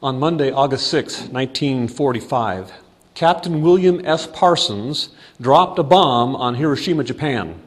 On 0.00 0.20
Monday, 0.20 0.52
August 0.52 0.86
6, 0.88 1.22
1945, 1.30 2.72
Captain 3.14 3.60
William 3.62 4.00
S. 4.06 4.28
Parsons 4.28 5.08
dropped 5.40 5.76
a 5.80 5.82
bomb 5.82 6.36
on 6.36 6.54
Hiroshima, 6.54 7.02
Japan. 7.02 7.60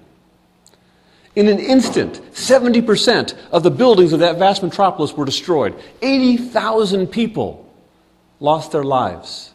In 1.36 1.50
an 1.50 1.60
instant, 1.60 2.22
70% 2.32 3.36
of 3.52 3.64
the 3.64 3.72
buildings 3.72 4.14
of 4.14 4.22
that 4.22 4.40
vast 4.40 4.64
metropolis 4.64 5.12
were 5.12 5.26
destroyed. 5.26 5.76
80,000 6.02 7.08
people 7.08 7.70
lost 8.40 8.72
their 8.72 8.86
lives. 8.86 9.52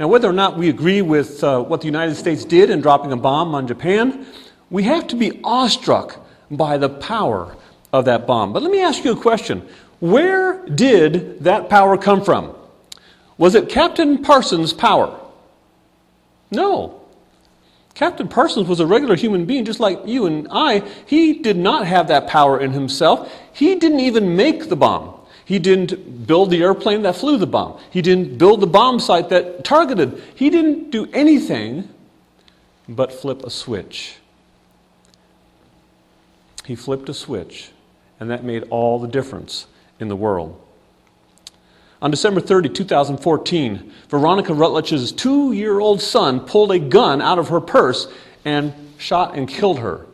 Now, 0.00 0.08
whether 0.08 0.28
or 0.28 0.32
not 0.32 0.58
we 0.58 0.68
agree 0.68 1.00
with 1.00 1.44
uh, 1.44 1.62
what 1.62 1.80
the 1.80 1.86
United 1.86 2.16
States 2.16 2.44
did 2.44 2.70
in 2.70 2.80
dropping 2.80 3.12
a 3.12 3.16
bomb 3.16 3.54
on 3.54 3.68
Japan, 3.68 4.26
we 4.68 4.82
have 4.82 5.06
to 5.06 5.16
be 5.16 5.40
awestruck 5.44 6.26
by 6.50 6.76
the 6.76 6.88
power 6.88 7.56
of 7.92 8.04
that 8.06 8.26
bomb. 8.26 8.52
But 8.52 8.64
let 8.64 8.72
me 8.72 8.82
ask 8.82 9.04
you 9.04 9.12
a 9.12 9.16
question 9.16 9.68
where 10.04 10.66
did 10.66 11.44
that 11.44 11.70
power 11.70 11.96
come 11.96 12.22
from? 12.22 12.54
Was 13.38 13.54
it 13.54 13.70
Captain 13.70 14.22
Parsons' 14.22 14.74
power? 14.74 15.18
No. 16.50 17.00
Captain 17.94 18.28
Parsons 18.28 18.68
was 18.68 18.80
a 18.80 18.86
regular 18.86 19.16
human 19.16 19.46
being 19.46 19.64
just 19.64 19.80
like 19.80 19.98
you 20.04 20.26
and 20.26 20.46
I. 20.50 20.80
He 21.06 21.32
did 21.40 21.56
not 21.56 21.86
have 21.86 22.08
that 22.08 22.26
power 22.26 22.60
in 22.60 22.72
himself. 22.72 23.32
He 23.54 23.76
didn't 23.76 24.00
even 24.00 24.36
make 24.36 24.68
the 24.68 24.76
bomb. 24.76 25.18
He 25.46 25.58
didn't 25.58 26.26
build 26.26 26.50
the 26.50 26.62
airplane 26.62 27.00
that 27.02 27.16
flew 27.16 27.38
the 27.38 27.46
bomb. 27.46 27.80
He 27.90 28.02
didn't 28.02 28.36
build 28.36 28.60
the 28.60 28.66
bomb 28.66 29.00
site 29.00 29.30
that 29.30 29.64
targeted. 29.64 30.22
He 30.34 30.50
didn't 30.50 30.90
do 30.90 31.08
anything 31.14 31.88
but 32.86 33.10
flip 33.10 33.42
a 33.42 33.48
switch. 33.48 34.16
He 36.66 36.76
flipped 36.76 37.08
a 37.08 37.14
switch, 37.14 37.70
and 38.20 38.30
that 38.30 38.44
made 38.44 38.64
all 38.64 38.98
the 38.98 39.08
difference 39.08 39.66
in 40.04 40.08
the 40.08 40.14
world. 40.16 40.60
On 42.02 42.10
December 42.10 42.38
30, 42.38 42.68
2014, 42.68 43.90
Veronica 44.10 44.52
Rutledge's 44.52 45.10
two 45.10 45.52
year 45.52 45.80
old 45.80 46.02
son 46.02 46.40
pulled 46.40 46.70
a 46.70 46.78
gun 46.78 47.22
out 47.22 47.38
of 47.38 47.48
her 47.48 47.60
purse 47.62 48.06
and 48.44 48.74
shot 48.98 49.34
and 49.34 49.48
killed 49.48 49.78
her. 49.78 50.04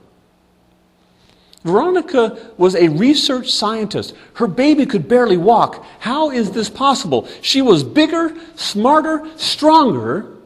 Veronica 1.64 2.52
was 2.56 2.76
a 2.76 2.88
research 2.88 3.50
scientist. 3.50 4.14
Her 4.34 4.46
baby 4.46 4.86
could 4.86 5.08
barely 5.08 5.36
walk. 5.36 5.84
How 5.98 6.30
is 6.30 6.52
this 6.52 6.70
possible? 6.70 7.28
She 7.42 7.60
was 7.60 7.82
bigger, 7.82 8.34
smarter, 8.54 9.28
stronger, 9.36 10.36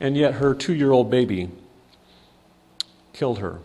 and 0.00 0.16
yet 0.16 0.34
her 0.34 0.54
two 0.54 0.74
year 0.74 0.90
old 0.90 1.08
baby 1.08 1.50
killed 3.12 3.38
her 3.38 3.60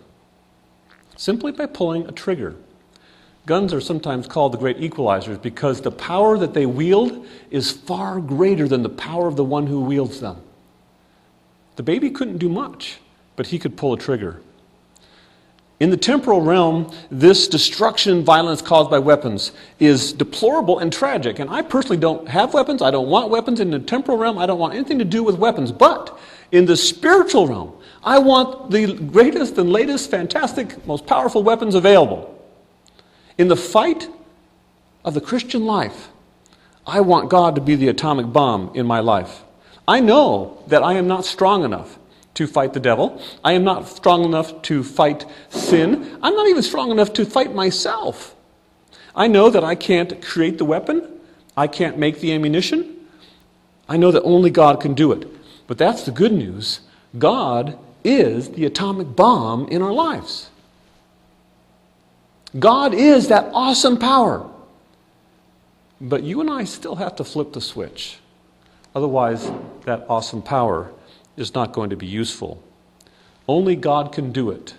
simply 1.18 1.52
by 1.52 1.66
pulling 1.66 2.06
a 2.06 2.12
trigger. 2.12 2.56
Guns 3.50 3.74
are 3.74 3.82
sometimes 3.82 4.28
called 4.28 4.52
the 4.52 4.60
great 4.60 4.78
equalizers 4.78 5.42
because 5.42 5.82
the 5.82 5.90
power 5.90 6.38
that 6.38 6.54
they 6.54 6.68
wield 6.68 7.26
is 7.50 7.72
far 7.72 8.22
greater 8.22 8.68
than 8.68 8.84
the 8.84 8.90
power 8.90 9.28
of 9.28 9.38
the 9.38 9.44
one 9.44 9.66
who 9.66 9.82
wields 9.82 10.20
them. 10.20 10.40
The 11.76 11.82
baby 11.82 12.12
couldn't 12.12 12.38
do 12.38 12.48
much, 12.48 13.00
but 13.36 13.48
he 13.48 13.58
could 13.58 13.76
pull 13.76 13.94
a 13.94 13.98
trigger. 13.98 14.40
In 15.80 15.90
the 15.90 15.98
temporal 15.98 16.42
realm, 16.42 16.94
this 17.10 17.48
destruction 17.48 18.24
violence 18.24 18.62
caused 18.62 18.92
by 18.92 19.00
weapons 19.00 19.52
is 19.80 20.14
deplorable 20.14 20.78
and 20.78 20.94
tragic. 20.94 21.40
And 21.40 21.50
I 21.50 21.64
personally 21.64 21.98
don't 21.98 22.30
have 22.30 22.54
weapons. 22.54 22.84
I 22.84 22.92
don't 22.92 23.10
want 23.10 23.32
weapons. 23.32 23.60
In 23.60 23.72
the 23.72 23.80
temporal 23.80 24.20
realm, 24.20 24.38
I 24.38 24.46
don't 24.46 24.60
want 24.60 24.76
anything 24.76 25.00
to 25.00 25.06
do 25.06 25.24
with 25.24 25.40
weapons. 25.40 25.72
But 25.72 26.16
in 26.52 26.68
the 26.68 26.78
spiritual 26.78 27.48
realm, 27.48 27.74
I 28.04 28.20
want 28.20 28.70
the 28.70 28.94
greatest 28.94 29.58
and 29.58 29.72
latest, 29.72 30.12
fantastic, 30.12 30.86
most 30.86 31.08
powerful 31.08 31.42
weapons 31.42 31.74
available. 31.74 32.39
In 33.40 33.48
the 33.48 33.56
fight 33.56 34.10
of 35.06 35.14
the 35.14 35.22
Christian 35.22 35.66
life, 35.66 36.10
I 36.86 37.00
want 37.00 37.30
God 37.30 37.56
to 37.56 37.62
be 37.62 37.76
the 37.76 37.88
atomic 37.88 38.34
bomb 38.34 38.70
in 38.76 38.86
my 38.86 39.00
life. 39.00 39.44
I 39.88 40.02
know 40.02 40.62
that 40.68 40.84
I 40.84 40.96
am 40.96 41.08
not 41.08 41.24
strong 41.24 41.64
enough 41.64 41.98
to 42.34 42.48
fight 42.48 42.74
the 42.74 42.82
devil. 42.82 43.22
I 43.42 43.54
am 43.54 43.64
not 43.64 43.88
strong 43.88 44.26
enough 44.26 44.62
to 44.64 44.84
fight 44.84 45.26
sin. 45.48 46.20
I'm 46.22 46.36
not 46.36 46.50
even 46.50 46.62
strong 46.62 46.92
enough 46.92 47.14
to 47.14 47.26
fight 47.26 47.56
myself. 47.56 48.36
I 49.16 49.28
know 49.28 49.50
that 49.50 49.64
I 49.64 49.74
can't 49.74 50.22
create 50.22 50.58
the 50.58 50.66
weapon. 50.66 51.08
I 51.56 51.68
can't 51.68 51.98
make 51.98 52.20
the 52.20 52.34
ammunition. 52.34 52.94
I 53.88 53.96
know 53.96 54.12
that 54.12 54.24
only 54.24 54.50
God 54.50 54.82
can 54.82 54.94
do 54.94 55.14
it. 55.14 55.26
But 55.66 55.78
that's 55.78 56.04
the 56.04 56.12
good 56.12 56.34
news. 56.34 56.82
God 57.18 57.80
is 58.04 58.50
the 58.50 58.66
atomic 58.66 59.16
bomb 59.16 59.70
in 59.70 59.82
our 59.82 59.94
lives. 59.94 60.49
God 62.58 62.94
is 62.94 63.28
that 63.28 63.50
awesome 63.54 63.98
power. 63.98 64.50
But 66.02 66.24
you 66.24 66.42
and 66.42 66.50
I 66.50 66.64
still 66.64 66.96
have 66.96 67.16
to 67.18 67.24
flip 67.24 67.54
the 67.54 67.62
switch. 67.62 68.20
Otherwise, 68.96 69.52
that 69.86 70.06
awesome 70.10 70.42
power 70.42 70.92
is 71.38 71.54
not 71.54 71.74
going 71.74 71.90
to 71.92 71.96
be 71.96 72.08
useful. 72.08 72.64
Only 73.48 73.76
God 73.76 74.12
can 74.12 74.32
do 74.32 74.50
it. 74.50 74.76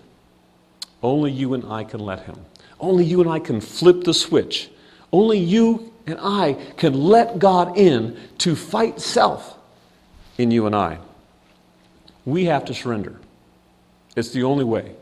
Only 1.03 1.31
you 1.31 1.55
and 1.55 1.65
I 1.65 1.85
can 1.85 2.01
let 2.01 2.25
Him. 2.25 2.45
Only 2.81 3.05
you 3.05 3.21
and 3.21 3.31
I 3.31 3.39
can 3.39 3.61
flip 3.61 4.05
the 4.05 4.15
switch. 4.15 4.71
Only 5.13 5.39
you 5.39 5.93
and 6.07 6.19
I 6.21 6.55
can 6.77 6.95
let 6.95 7.39
God 7.39 7.77
in 7.77 8.17
to 8.39 8.57
fight 8.57 9.01
self 9.01 9.59
in 10.39 10.51
you 10.51 10.67
and 10.67 10.75
I. 10.75 10.99
We 12.25 12.47
have 12.47 12.65
to 12.67 12.75
surrender. 12.75 13.21
It's 14.17 14.31
the 14.31 14.43
only 14.43 14.65
way. 14.65 14.95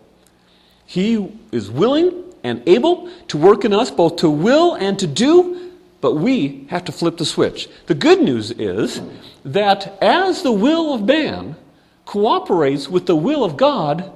He 0.86 1.32
is 1.52 1.70
willing 1.70 2.27
and 2.42 2.62
able 2.66 3.10
to 3.28 3.38
work 3.38 3.64
in 3.64 3.72
us 3.72 3.90
both 3.90 4.16
to 4.16 4.30
will 4.30 4.74
and 4.74 4.98
to 4.98 5.06
do, 5.06 5.72
but 6.00 6.14
we 6.14 6.66
have 6.70 6.84
to 6.84 6.92
flip 6.92 7.16
the 7.16 7.24
switch. 7.24 7.68
The 7.86 7.94
good 7.94 8.22
news 8.22 8.50
is 8.52 9.00
that 9.44 9.98
as 10.02 10.42
the 10.42 10.52
will 10.52 10.94
of 10.94 11.02
man 11.02 11.56
cooperates 12.04 12.88
with 12.88 13.06
the 13.06 13.16
will 13.16 13.44
of 13.44 13.56
God, 13.56 14.10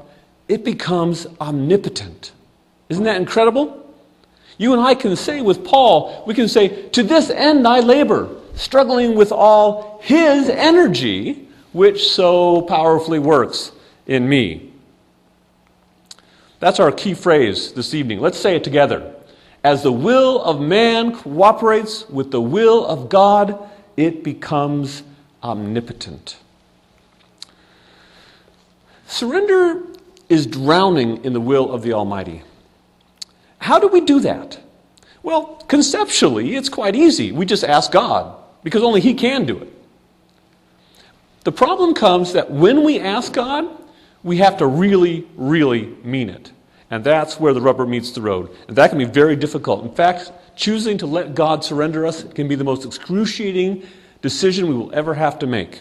it 0.48 0.64
becomes 0.64 1.26
omnipotent. 1.40 2.32
Isn't 2.88 3.04
that 3.04 3.16
incredible? 3.16 3.78
You 4.58 4.72
and 4.72 4.82
I 4.82 4.94
can 4.94 5.16
say 5.16 5.40
with 5.40 5.64
Paul, 5.64 6.24
we 6.26 6.34
can 6.34 6.48
say, 6.48 6.88
To 6.90 7.02
this 7.02 7.30
end 7.30 7.66
I 7.66 7.80
labor, 7.80 8.28
struggling 8.54 9.14
with 9.14 9.32
all 9.32 10.00
his 10.02 10.48
energy, 10.48 11.48
which 11.72 12.08
so 12.08 12.62
powerfully 12.62 13.18
works 13.18 13.72
in 14.06 14.28
me. 14.28 14.71
That's 16.62 16.78
our 16.78 16.92
key 16.92 17.14
phrase 17.14 17.72
this 17.72 17.92
evening. 17.92 18.20
Let's 18.20 18.38
say 18.38 18.54
it 18.54 18.62
together. 18.62 19.16
As 19.64 19.82
the 19.82 19.90
will 19.90 20.40
of 20.40 20.60
man 20.60 21.12
cooperates 21.12 22.08
with 22.08 22.30
the 22.30 22.40
will 22.40 22.86
of 22.86 23.08
God, 23.08 23.68
it 23.96 24.22
becomes 24.22 25.02
omnipotent. 25.42 26.36
Surrender 29.08 29.82
is 30.28 30.46
drowning 30.46 31.24
in 31.24 31.32
the 31.32 31.40
will 31.40 31.72
of 31.72 31.82
the 31.82 31.94
Almighty. 31.94 32.44
How 33.58 33.80
do 33.80 33.88
we 33.88 34.00
do 34.00 34.20
that? 34.20 34.60
Well, 35.24 35.56
conceptually, 35.66 36.54
it's 36.54 36.68
quite 36.68 36.94
easy. 36.94 37.32
We 37.32 37.44
just 37.44 37.64
ask 37.64 37.90
God, 37.90 38.36
because 38.62 38.84
only 38.84 39.00
He 39.00 39.14
can 39.14 39.46
do 39.46 39.58
it. 39.58 39.68
The 41.42 41.50
problem 41.50 41.92
comes 41.92 42.34
that 42.34 42.52
when 42.52 42.84
we 42.84 43.00
ask 43.00 43.32
God, 43.32 43.68
we 44.22 44.38
have 44.38 44.56
to 44.58 44.66
really, 44.66 45.26
really 45.36 45.86
mean 46.04 46.28
it. 46.28 46.52
And 46.90 47.02
that's 47.02 47.40
where 47.40 47.54
the 47.54 47.60
rubber 47.60 47.86
meets 47.86 48.10
the 48.12 48.20
road. 48.20 48.54
And 48.68 48.76
that 48.76 48.90
can 48.90 48.98
be 48.98 49.04
very 49.04 49.34
difficult. 49.34 49.82
In 49.82 49.94
fact, 49.94 50.30
choosing 50.56 50.98
to 50.98 51.06
let 51.06 51.34
God 51.34 51.64
surrender 51.64 52.06
us 52.06 52.24
can 52.24 52.48
be 52.48 52.54
the 52.54 52.64
most 52.64 52.84
excruciating 52.84 53.86
decision 54.20 54.68
we 54.68 54.74
will 54.74 54.94
ever 54.94 55.14
have 55.14 55.38
to 55.40 55.46
make. 55.46 55.80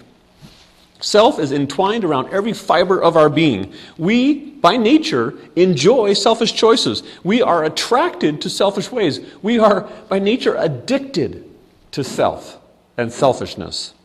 Self 1.02 1.40
is 1.40 1.52
entwined 1.52 2.06
around 2.06 2.32
every 2.32 2.54
fiber 2.54 3.02
of 3.02 3.18
our 3.18 3.30
being. 3.30 3.74
We, 3.98 4.52
by 4.52 4.78
nature, 4.78 5.34
enjoy 5.56 6.14
selfish 6.14 6.54
choices. 6.54 7.04
We 7.24 7.42
are 7.42 7.66
attracted 7.66 8.42
to 8.42 8.50
selfish 8.50 8.92
ways. 8.92 9.20
We 9.42 9.58
are, 9.60 9.82
by 10.10 10.20
nature, 10.20 10.56
addicted 10.56 11.50
to 11.92 12.04
self 12.04 12.60
and 12.98 13.12
selfishness. 13.12 13.96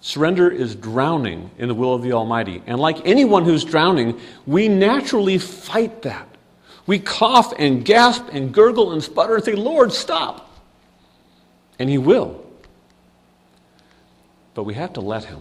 Surrender 0.00 0.48
is 0.50 0.74
drowning 0.74 1.50
in 1.58 1.68
the 1.68 1.74
will 1.74 1.94
of 1.94 2.02
the 2.02 2.12
Almighty. 2.12 2.62
And 2.66 2.78
like 2.78 3.04
anyone 3.06 3.44
who's 3.44 3.64
drowning, 3.64 4.18
we 4.46 4.68
naturally 4.68 5.38
fight 5.38 6.02
that. 6.02 6.28
We 6.86 6.98
cough 6.98 7.52
and 7.58 7.84
gasp 7.84 8.26
and 8.32 8.52
gurgle 8.52 8.92
and 8.92 9.02
sputter 9.02 9.34
and 9.34 9.44
say, 9.44 9.54
Lord, 9.54 9.92
stop. 9.92 10.50
And 11.78 11.90
He 11.90 11.98
will. 11.98 12.44
But 14.54 14.64
we 14.64 14.74
have 14.74 14.92
to 14.94 15.00
let 15.00 15.24
Him. 15.24 15.40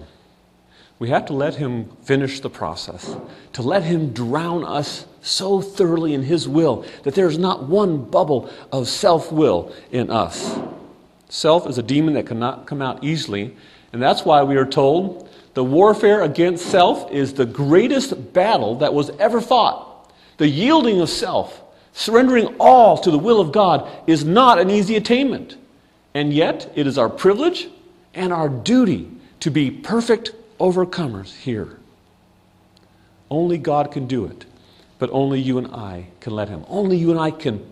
We 0.99 1.09
have 1.09 1.27
to 1.27 1.33
let 1.33 1.55
Him 1.55 1.89
finish 2.03 2.39
the 2.39 2.49
process, 2.49 3.15
to 3.53 3.61
let 3.61 3.83
Him 3.83 4.11
drown 4.11 4.63
us 4.65 5.05
so 5.21 5.61
thoroughly 5.61 6.15
in 6.15 6.23
His 6.23 6.47
will 6.47 6.83
that 7.03 7.13
there's 7.13 7.37
not 7.37 7.63
one 7.63 8.03
bubble 8.03 8.49
of 8.71 8.87
self 8.87 9.31
will 9.31 9.71
in 9.91 10.09
us. 10.09 10.57
Self 11.29 11.67
is 11.67 11.77
a 11.77 11.83
demon 11.83 12.15
that 12.15 12.25
cannot 12.25 12.65
come 12.65 12.81
out 12.81 13.03
easily 13.03 13.55
and 13.97 14.03
that's 14.03 14.23
why 14.23 14.43
we 14.43 14.57
are 14.57 14.65
told 14.65 15.27
the 15.55 15.63
warfare 15.63 16.21
against 16.21 16.67
self 16.67 17.11
is 17.11 17.33
the 17.33 17.47
greatest 17.47 18.31
battle 18.31 18.75
that 18.75 18.93
was 18.93 19.09
ever 19.17 19.41
fought. 19.41 20.13
The 20.37 20.47
yielding 20.47 21.01
of 21.01 21.09
self 21.09 21.63
Surrendering 21.93 22.55
all 22.59 22.95
to 22.99 23.09
the 23.09 23.17
will 23.17 23.41
of 23.41 23.51
God 23.51 23.89
is 24.05 24.23
not 24.23 24.59
an 24.59 24.69
easy 24.69 24.97
attainment. 24.97 25.57
And 26.13 26.31
yet, 26.31 26.71
it 26.75 26.85
is 26.85 26.95
our 26.95 27.09
privilege 27.09 27.69
and 28.13 28.31
our 28.31 28.49
duty 28.49 29.09
to 29.39 29.49
be 29.49 29.71
perfect 29.71 30.31
overcomers 30.59 31.35
here. 31.35 31.79
Only 33.31 33.57
God 33.57 33.91
can 33.91 34.05
do 34.05 34.25
it, 34.25 34.45
but 34.99 35.09
only 35.11 35.39
you 35.39 35.57
and 35.57 35.73
I 35.73 36.09
can 36.19 36.35
let 36.35 36.49
Him. 36.49 36.65
Only 36.67 36.97
you 36.97 37.09
and 37.09 37.19
I 37.19 37.31
can, 37.31 37.65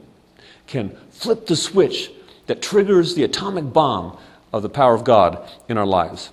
can 0.66 0.98
flip 1.12 1.46
the 1.46 1.56
switch 1.56 2.10
that 2.48 2.64
triggers 2.64 3.14
the 3.14 3.26
atomic 3.26 3.72
bomb 3.72 4.18
of 4.54 4.62
the 4.62 4.70
power 4.70 4.94
of 4.94 5.04
God 5.04 5.50
in 5.68 5.78
our 5.78 5.86
lives. 5.86 6.32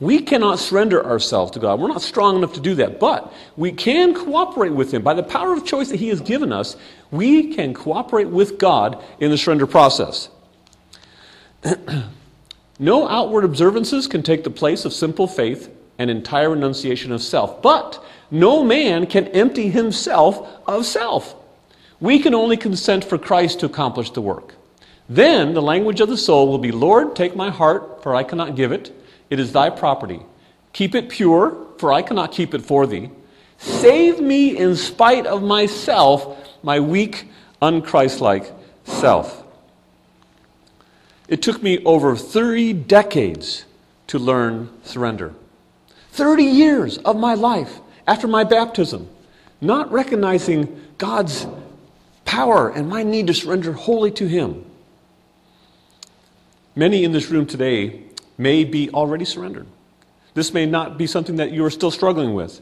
We 0.00 0.20
cannot 0.20 0.58
surrender 0.58 1.04
ourselves 1.04 1.52
to 1.52 1.60
God. 1.60 1.80
We're 1.80 1.88
not 1.88 2.02
strong 2.02 2.36
enough 2.36 2.52
to 2.54 2.60
do 2.60 2.74
that, 2.76 2.98
but 2.98 3.32
we 3.56 3.70
can 3.70 4.12
cooperate 4.12 4.72
with 4.72 4.92
Him. 4.92 5.02
By 5.02 5.14
the 5.14 5.22
power 5.22 5.52
of 5.52 5.64
choice 5.64 5.88
that 5.90 6.00
He 6.00 6.08
has 6.08 6.20
given 6.20 6.52
us, 6.52 6.76
we 7.10 7.54
can 7.54 7.74
cooperate 7.74 8.28
with 8.28 8.58
God 8.58 9.02
in 9.20 9.30
the 9.30 9.38
surrender 9.38 9.66
process. 9.66 10.28
no 12.78 13.08
outward 13.08 13.44
observances 13.44 14.08
can 14.08 14.22
take 14.22 14.42
the 14.42 14.50
place 14.50 14.84
of 14.84 14.92
simple 14.92 15.28
faith 15.28 15.70
and 15.98 16.10
entire 16.10 16.50
renunciation 16.50 17.12
of 17.12 17.22
self, 17.22 17.62
but 17.62 18.04
no 18.32 18.64
man 18.64 19.06
can 19.06 19.28
empty 19.28 19.70
himself 19.70 20.60
of 20.66 20.84
self. 20.84 21.36
We 22.00 22.18
can 22.18 22.34
only 22.34 22.56
consent 22.56 23.04
for 23.04 23.16
Christ 23.16 23.60
to 23.60 23.66
accomplish 23.66 24.10
the 24.10 24.20
work. 24.20 24.54
Then 25.08 25.54
the 25.54 25.62
language 25.62 26.00
of 26.00 26.08
the 26.08 26.16
soul 26.16 26.48
will 26.48 26.58
be 26.58 26.72
Lord, 26.72 27.14
take 27.14 27.36
my 27.36 27.50
heart, 27.50 28.02
for 28.02 28.14
I 28.14 28.22
cannot 28.22 28.56
give 28.56 28.72
it. 28.72 28.92
It 29.30 29.38
is 29.38 29.52
thy 29.52 29.70
property. 29.70 30.20
Keep 30.72 30.94
it 30.94 31.08
pure, 31.08 31.56
for 31.78 31.92
I 31.92 32.02
cannot 32.02 32.32
keep 32.32 32.54
it 32.54 32.62
for 32.62 32.86
thee. 32.86 33.10
Save 33.58 34.20
me 34.20 34.56
in 34.56 34.76
spite 34.76 35.26
of 35.26 35.42
myself, 35.42 36.58
my 36.62 36.80
weak, 36.80 37.28
unchristlike 37.60 38.52
self. 38.84 39.42
It 41.28 41.42
took 41.42 41.62
me 41.62 41.82
over 41.84 42.16
30 42.16 42.72
decades 42.72 43.64
to 44.08 44.18
learn 44.18 44.68
surrender. 44.82 45.34
30 46.12 46.44
years 46.44 46.98
of 46.98 47.16
my 47.16 47.34
life 47.34 47.80
after 48.06 48.28
my 48.28 48.44
baptism, 48.44 49.08
not 49.60 49.90
recognizing 49.90 50.80
God's 50.98 51.46
power 52.24 52.68
and 52.68 52.88
my 52.88 53.02
need 53.02 53.26
to 53.28 53.34
surrender 53.34 53.72
wholly 53.72 54.10
to 54.12 54.26
Him. 54.26 54.64
Many 56.76 57.04
in 57.04 57.12
this 57.12 57.30
room 57.30 57.46
today 57.46 58.02
may 58.36 58.64
be 58.64 58.90
already 58.90 59.24
surrendered. 59.24 59.66
This 60.34 60.52
may 60.52 60.66
not 60.66 60.98
be 60.98 61.06
something 61.06 61.36
that 61.36 61.52
you 61.52 61.64
are 61.64 61.70
still 61.70 61.92
struggling 61.92 62.34
with. 62.34 62.60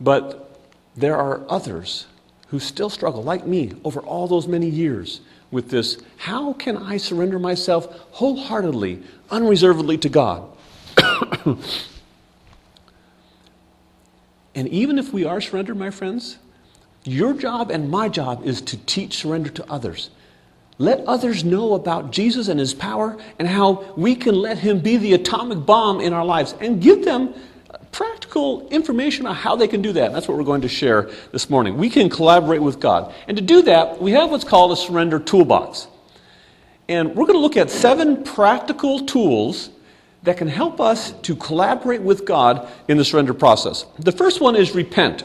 But 0.00 0.60
there 0.96 1.16
are 1.16 1.42
others 1.48 2.06
who 2.48 2.58
still 2.58 2.90
struggle, 2.90 3.22
like 3.22 3.46
me, 3.46 3.72
over 3.84 4.00
all 4.00 4.26
those 4.26 4.48
many 4.48 4.68
years 4.68 5.20
with 5.52 5.70
this. 5.70 5.98
How 6.16 6.52
can 6.54 6.76
I 6.76 6.96
surrender 6.96 7.38
myself 7.38 7.86
wholeheartedly, 8.12 9.02
unreservedly 9.30 9.98
to 9.98 10.08
God? 10.08 10.48
and 14.54 14.68
even 14.68 14.98
if 14.98 15.12
we 15.12 15.24
are 15.24 15.40
surrendered, 15.40 15.76
my 15.76 15.90
friends, 15.90 16.38
your 17.04 17.34
job 17.34 17.70
and 17.70 17.88
my 17.88 18.08
job 18.08 18.44
is 18.44 18.60
to 18.62 18.76
teach 18.78 19.18
surrender 19.18 19.50
to 19.50 19.70
others. 19.70 20.10
Let 20.80 21.00
others 21.00 21.44
know 21.44 21.74
about 21.74 22.10
Jesus 22.10 22.48
and 22.48 22.58
his 22.58 22.72
power 22.72 23.18
and 23.38 23.46
how 23.46 23.92
we 23.98 24.14
can 24.14 24.34
let 24.34 24.56
him 24.56 24.80
be 24.80 24.96
the 24.96 25.12
atomic 25.12 25.66
bomb 25.66 26.00
in 26.00 26.14
our 26.14 26.24
lives 26.24 26.54
and 26.58 26.80
give 26.80 27.04
them 27.04 27.34
practical 27.92 28.66
information 28.70 29.26
on 29.26 29.34
how 29.34 29.56
they 29.56 29.68
can 29.68 29.82
do 29.82 29.92
that. 29.92 30.06
And 30.06 30.14
that's 30.14 30.26
what 30.26 30.38
we're 30.38 30.42
going 30.44 30.62
to 30.62 30.70
share 30.70 31.10
this 31.32 31.50
morning. 31.50 31.76
We 31.76 31.90
can 31.90 32.08
collaborate 32.08 32.62
with 32.62 32.80
God. 32.80 33.12
And 33.28 33.36
to 33.36 33.42
do 33.42 33.60
that, 33.60 34.00
we 34.00 34.12
have 34.12 34.30
what's 34.30 34.42
called 34.42 34.72
a 34.72 34.76
surrender 34.76 35.18
toolbox. 35.18 35.86
And 36.88 37.10
we're 37.10 37.26
going 37.26 37.38
to 37.38 37.42
look 37.42 37.58
at 37.58 37.68
seven 37.68 38.24
practical 38.24 39.04
tools 39.04 39.68
that 40.22 40.38
can 40.38 40.48
help 40.48 40.80
us 40.80 41.12
to 41.12 41.36
collaborate 41.36 42.00
with 42.00 42.24
God 42.24 42.66
in 42.88 42.96
the 42.96 43.04
surrender 43.04 43.34
process. 43.34 43.84
The 43.98 44.12
first 44.12 44.40
one 44.40 44.56
is 44.56 44.74
repent. 44.74 45.24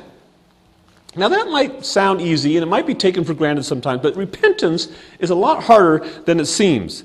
Now, 1.16 1.30
that 1.30 1.48
might 1.50 1.86
sound 1.86 2.22
easy 2.22 2.58
and 2.58 2.64
it 2.64 2.68
might 2.68 2.86
be 2.86 2.96
taken 2.96 3.24
for 3.24 3.34
granted 3.34 3.64
sometimes, 3.64 4.02
but 4.02 4.16
repentance 4.16 4.90
is 5.20 5.30
a 5.30 5.36
lot 5.36 5.64
harder 5.64 6.00
than 6.26 6.40
it 6.40 6.46
seems 6.46 7.04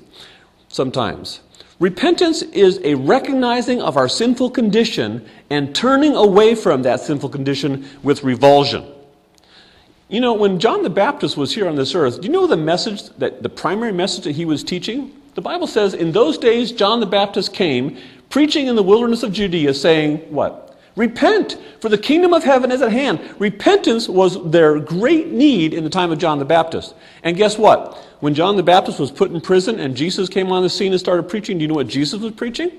sometimes. 0.67 1.39
Repentance 1.79 2.43
is 2.43 2.79
a 2.83 2.93
recognizing 2.95 3.81
of 3.81 3.97
our 3.97 4.07
sinful 4.07 4.51
condition 4.51 5.27
and 5.49 5.73
turning 5.73 6.15
away 6.15 6.53
from 6.53 6.83
that 6.83 6.99
sinful 6.99 7.29
condition 7.29 7.87
with 8.03 8.23
revulsion. 8.23 8.85
You 10.07 10.19
know, 10.19 10.33
when 10.33 10.59
John 10.59 10.83
the 10.83 10.89
Baptist 10.89 11.37
was 11.37 11.55
here 11.55 11.67
on 11.67 11.75
this 11.75 11.95
earth, 11.95 12.21
do 12.21 12.27
you 12.27 12.33
know 12.33 12.45
the 12.45 12.57
message 12.57 13.09
that 13.17 13.41
the 13.41 13.49
primary 13.49 13.93
message 13.93 14.25
that 14.25 14.33
he 14.33 14.45
was 14.45 14.63
teaching? 14.63 15.11
The 15.35 15.41
Bible 15.41 15.67
says, 15.67 15.93
In 15.93 16.11
those 16.11 16.37
days, 16.37 16.71
John 16.71 16.99
the 16.99 17.05
Baptist 17.05 17.53
came, 17.53 17.97
preaching 18.29 18.67
in 18.67 18.75
the 18.75 18.83
wilderness 18.83 19.23
of 19.23 19.31
Judea, 19.31 19.73
saying, 19.73 20.17
What? 20.29 20.70
Repent, 20.95 21.57
for 21.79 21.87
the 21.87 21.97
kingdom 21.97 22.33
of 22.33 22.43
heaven 22.43 22.71
is 22.71 22.81
at 22.81 22.91
hand. 22.91 23.21
Repentance 23.39 24.09
was 24.09 24.51
their 24.51 24.79
great 24.79 25.27
need 25.27 25.73
in 25.73 25.83
the 25.83 25.89
time 25.89 26.11
of 26.11 26.17
John 26.17 26.37
the 26.37 26.45
Baptist. 26.45 26.95
And 27.23 27.37
guess 27.37 27.57
what? 27.57 27.97
When 28.19 28.33
John 28.33 28.57
the 28.57 28.63
Baptist 28.63 28.99
was 28.99 29.09
put 29.09 29.31
in 29.31 29.39
prison 29.39 29.79
and 29.79 29.95
Jesus 29.95 30.27
came 30.27 30.51
on 30.51 30.63
the 30.63 30.69
scene 30.69 30.91
and 30.91 30.99
started 30.99 31.23
preaching, 31.23 31.57
do 31.57 31.61
you 31.61 31.69
know 31.69 31.75
what 31.75 31.87
Jesus 31.87 32.19
was 32.19 32.33
preaching? 32.33 32.71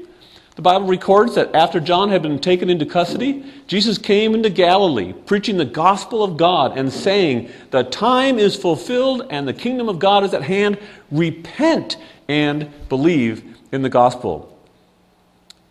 The 0.55 0.63
Bible 0.63 0.87
records 0.87 1.35
that 1.37 1.55
after 1.55 1.81
John 1.81 2.11
had 2.11 2.21
been 2.21 2.39
taken 2.39 2.69
into 2.69 2.85
custody, 2.85 3.51
Jesus 3.67 3.97
came 3.97 4.35
into 4.35 4.51
Galilee 4.51 5.15
preaching 5.15 5.57
the 5.57 5.65
gospel 5.65 6.23
of 6.23 6.37
God 6.37 6.77
and 6.77 6.93
saying, 6.93 7.51
The 7.71 7.85
time 7.85 8.39
is 8.39 8.55
fulfilled 8.55 9.27
and 9.31 9.49
the 9.49 9.55
kingdom 9.55 9.89
of 9.89 9.99
God 9.99 10.25
is 10.25 10.35
at 10.35 10.43
hand. 10.43 10.79
Repent 11.11 11.97
and 12.29 12.71
believe 12.91 13.57
in 13.73 13.81
the 13.81 13.89
gospel. 13.89 14.52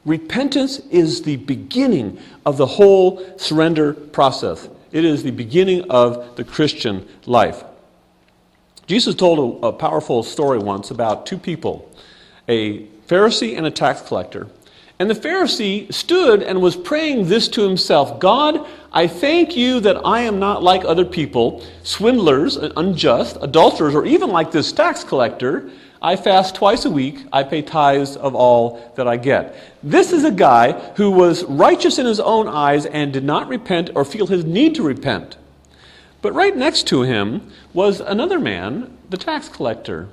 Repentance 0.06 0.80
is 0.90 1.22
the 1.22 1.36
beginning 1.38 2.20
of 2.46 2.58
the 2.58 2.66
whole 2.66 3.38
surrender 3.38 3.94
process. 3.94 4.68
It 4.92 5.06
is 5.06 5.24
the 5.24 5.32
beginning 5.32 5.90
of 5.92 6.36
the 6.36 6.44
Christian 6.44 7.08
life. 7.26 7.64
Jesus 8.88 9.14
told 9.16 9.64
a, 9.64 9.68
a, 9.68 9.74
powerful 9.74 10.24
story 10.24 10.58
once 10.58 10.92
about 10.92 11.26
two 11.26 11.38
people, 11.38 11.90
a 12.50 12.86
Pharisee 13.08 13.56
and 13.56 13.66
a 13.66 13.72
tax 13.72 14.02
collector. 14.02 14.48
And 15.00 15.10
the 15.10 15.16
Pharisee 15.16 15.92
stood 15.94 16.44
and 16.44 16.62
was 16.62 16.76
praying 16.76 17.28
this 17.28 17.48
to 17.50 17.62
himself 17.62 18.20
God, 18.20 18.68
I 18.92 19.08
thank 19.08 19.56
you 19.56 19.80
that 19.82 20.06
I 20.06 20.22
am 20.22 20.40
not 20.40 20.64
like 20.64 20.84
other 20.84 21.06
people, 21.06 21.64
swindlers, 21.84 22.58
unjust, 22.58 23.38
adulterers, 23.42 23.96
or 23.96 24.06
even 24.06 24.30
like 24.30 24.52
this 24.52 24.72
tax 24.72 25.04
collector 25.04 25.70
I 26.04 26.16
fast 26.16 26.56
twice 26.56 26.86
a 26.86 26.90
week. 26.90 27.26
I 27.32 27.44
pay 27.44 27.62
tithes 27.62 28.18
of 28.18 28.34
all 28.34 28.92
that 28.96 29.08
I 29.08 29.18
get. 29.18 29.56
This 29.84 30.12
is 30.12 30.24
a 30.24 30.32
guy 30.32 30.72
who 30.96 31.12
was 31.12 31.44
righteous 31.44 32.00
in 32.00 32.08
his 32.08 32.20
own 32.20 32.48
eyes 32.48 32.88
and 32.88 33.14
did 33.14 33.24
not 33.24 33.48
repent 33.48 33.92
or 33.94 34.04
feel 34.04 34.26
his 34.26 34.44
need 34.44 34.74
to 34.76 34.84
repent. 34.84 35.38
But 36.24 36.34
right 36.34 36.58
next 36.58 36.88
to 36.88 37.04
him 37.04 37.52
was 37.74 38.00
another 38.00 38.40
man, 38.40 38.98
the 39.12 39.18
tax 39.18 39.48
collector. 39.48 40.10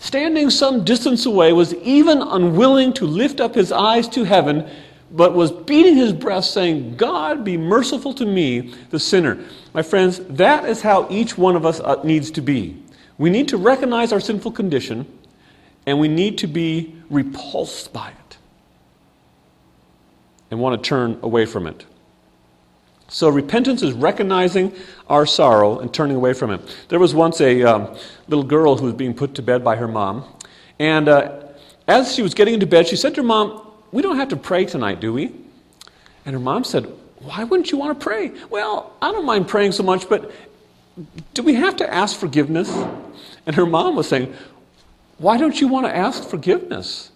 Standing 0.00 0.50
some 0.50 0.84
distance 0.84 1.24
away, 1.24 1.52
was 1.52 1.74
even 1.74 2.20
unwilling 2.20 2.92
to 2.94 3.04
lift 3.04 3.40
up 3.40 3.54
his 3.54 3.70
eyes 3.70 4.08
to 4.08 4.24
heaven, 4.24 4.68
but 5.12 5.34
was 5.34 5.52
beating 5.52 5.96
his 5.96 6.12
breast, 6.12 6.52
saying, 6.52 6.96
God, 6.96 7.44
be 7.44 7.56
merciful 7.56 8.12
to 8.14 8.26
me, 8.26 8.74
the 8.90 8.98
sinner. 8.98 9.38
My 9.72 9.82
friends, 9.82 10.18
that 10.30 10.64
is 10.64 10.82
how 10.82 11.08
each 11.10 11.38
one 11.38 11.54
of 11.54 11.64
us 11.64 11.78
uh, 11.80 12.00
needs 12.02 12.30
to 12.32 12.40
be. 12.40 12.76
We 13.18 13.30
need 13.30 13.48
to 13.48 13.56
recognize 13.56 14.12
our 14.12 14.20
sinful 14.20 14.52
condition 14.52 15.06
and 15.88 15.98
we 15.98 16.06
need 16.06 16.36
to 16.36 16.46
be 16.46 16.94
repulsed 17.08 17.94
by 17.94 18.10
it 18.10 18.36
and 20.50 20.60
want 20.60 20.82
to 20.82 20.86
turn 20.86 21.18
away 21.22 21.46
from 21.46 21.66
it. 21.66 21.86
So, 23.08 23.30
repentance 23.30 23.82
is 23.82 23.94
recognizing 23.94 24.74
our 25.08 25.24
sorrow 25.24 25.78
and 25.78 25.92
turning 25.92 26.14
away 26.14 26.34
from 26.34 26.50
it. 26.50 26.60
There 26.90 26.98
was 26.98 27.14
once 27.14 27.40
a 27.40 27.62
um, 27.62 27.96
little 28.28 28.44
girl 28.44 28.76
who 28.76 28.84
was 28.84 28.92
being 28.92 29.14
put 29.14 29.34
to 29.36 29.42
bed 29.42 29.64
by 29.64 29.76
her 29.76 29.88
mom. 29.88 30.30
And 30.78 31.08
uh, 31.08 31.40
as 31.86 32.14
she 32.14 32.20
was 32.20 32.34
getting 32.34 32.52
into 32.52 32.66
bed, 32.66 32.86
she 32.86 32.96
said 32.96 33.14
to 33.14 33.22
her 33.22 33.26
mom, 33.26 33.66
We 33.90 34.02
don't 34.02 34.16
have 34.16 34.28
to 34.28 34.36
pray 34.36 34.66
tonight, 34.66 35.00
do 35.00 35.14
we? 35.14 35.32
And 36.26 36.34
her 36.34 36.38
mom 36.38 36.64
said, 36.64 36.84
Why 37.20 37.44
wouldn't 37.44 37.72
you 37.72 37.78
want 37.78 37.98
to 37.98 38.04
pray? 38.04 38.32
Well, 38.50 38.92
I 39.00 39.10
don't 39.10 39.24
mind 39.24 39.48
praying 39.48 39.72
so 39.72 39.84
much, 39.84 40.06
but 40.06 40.30
do 41.32 41.42
we 41.42 41.54
have 41.54 41.76
to 41.76 41.90
ask 41.90 42.14
forgiveness? 42.18 42.70
And 43.46 43.56
her 43.56 43.64
mom 43.64 43.96
was 43.96 44.06
saying, 44.06 44.34
why 45.18 45.36
don't 45.36 45.60
you 45.60 45.68
want 45.68 45.86
to 45.86 45.94
ask 45.94 46.24
forgiveness? 46.24 47.10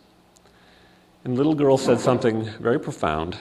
And 1.25 1.37
little 1.37 1.55
girl 1.55 1.79
said 1.79 2.01
something 2.01 2.45
very 2.61 2.81
profound. 2.81 3.37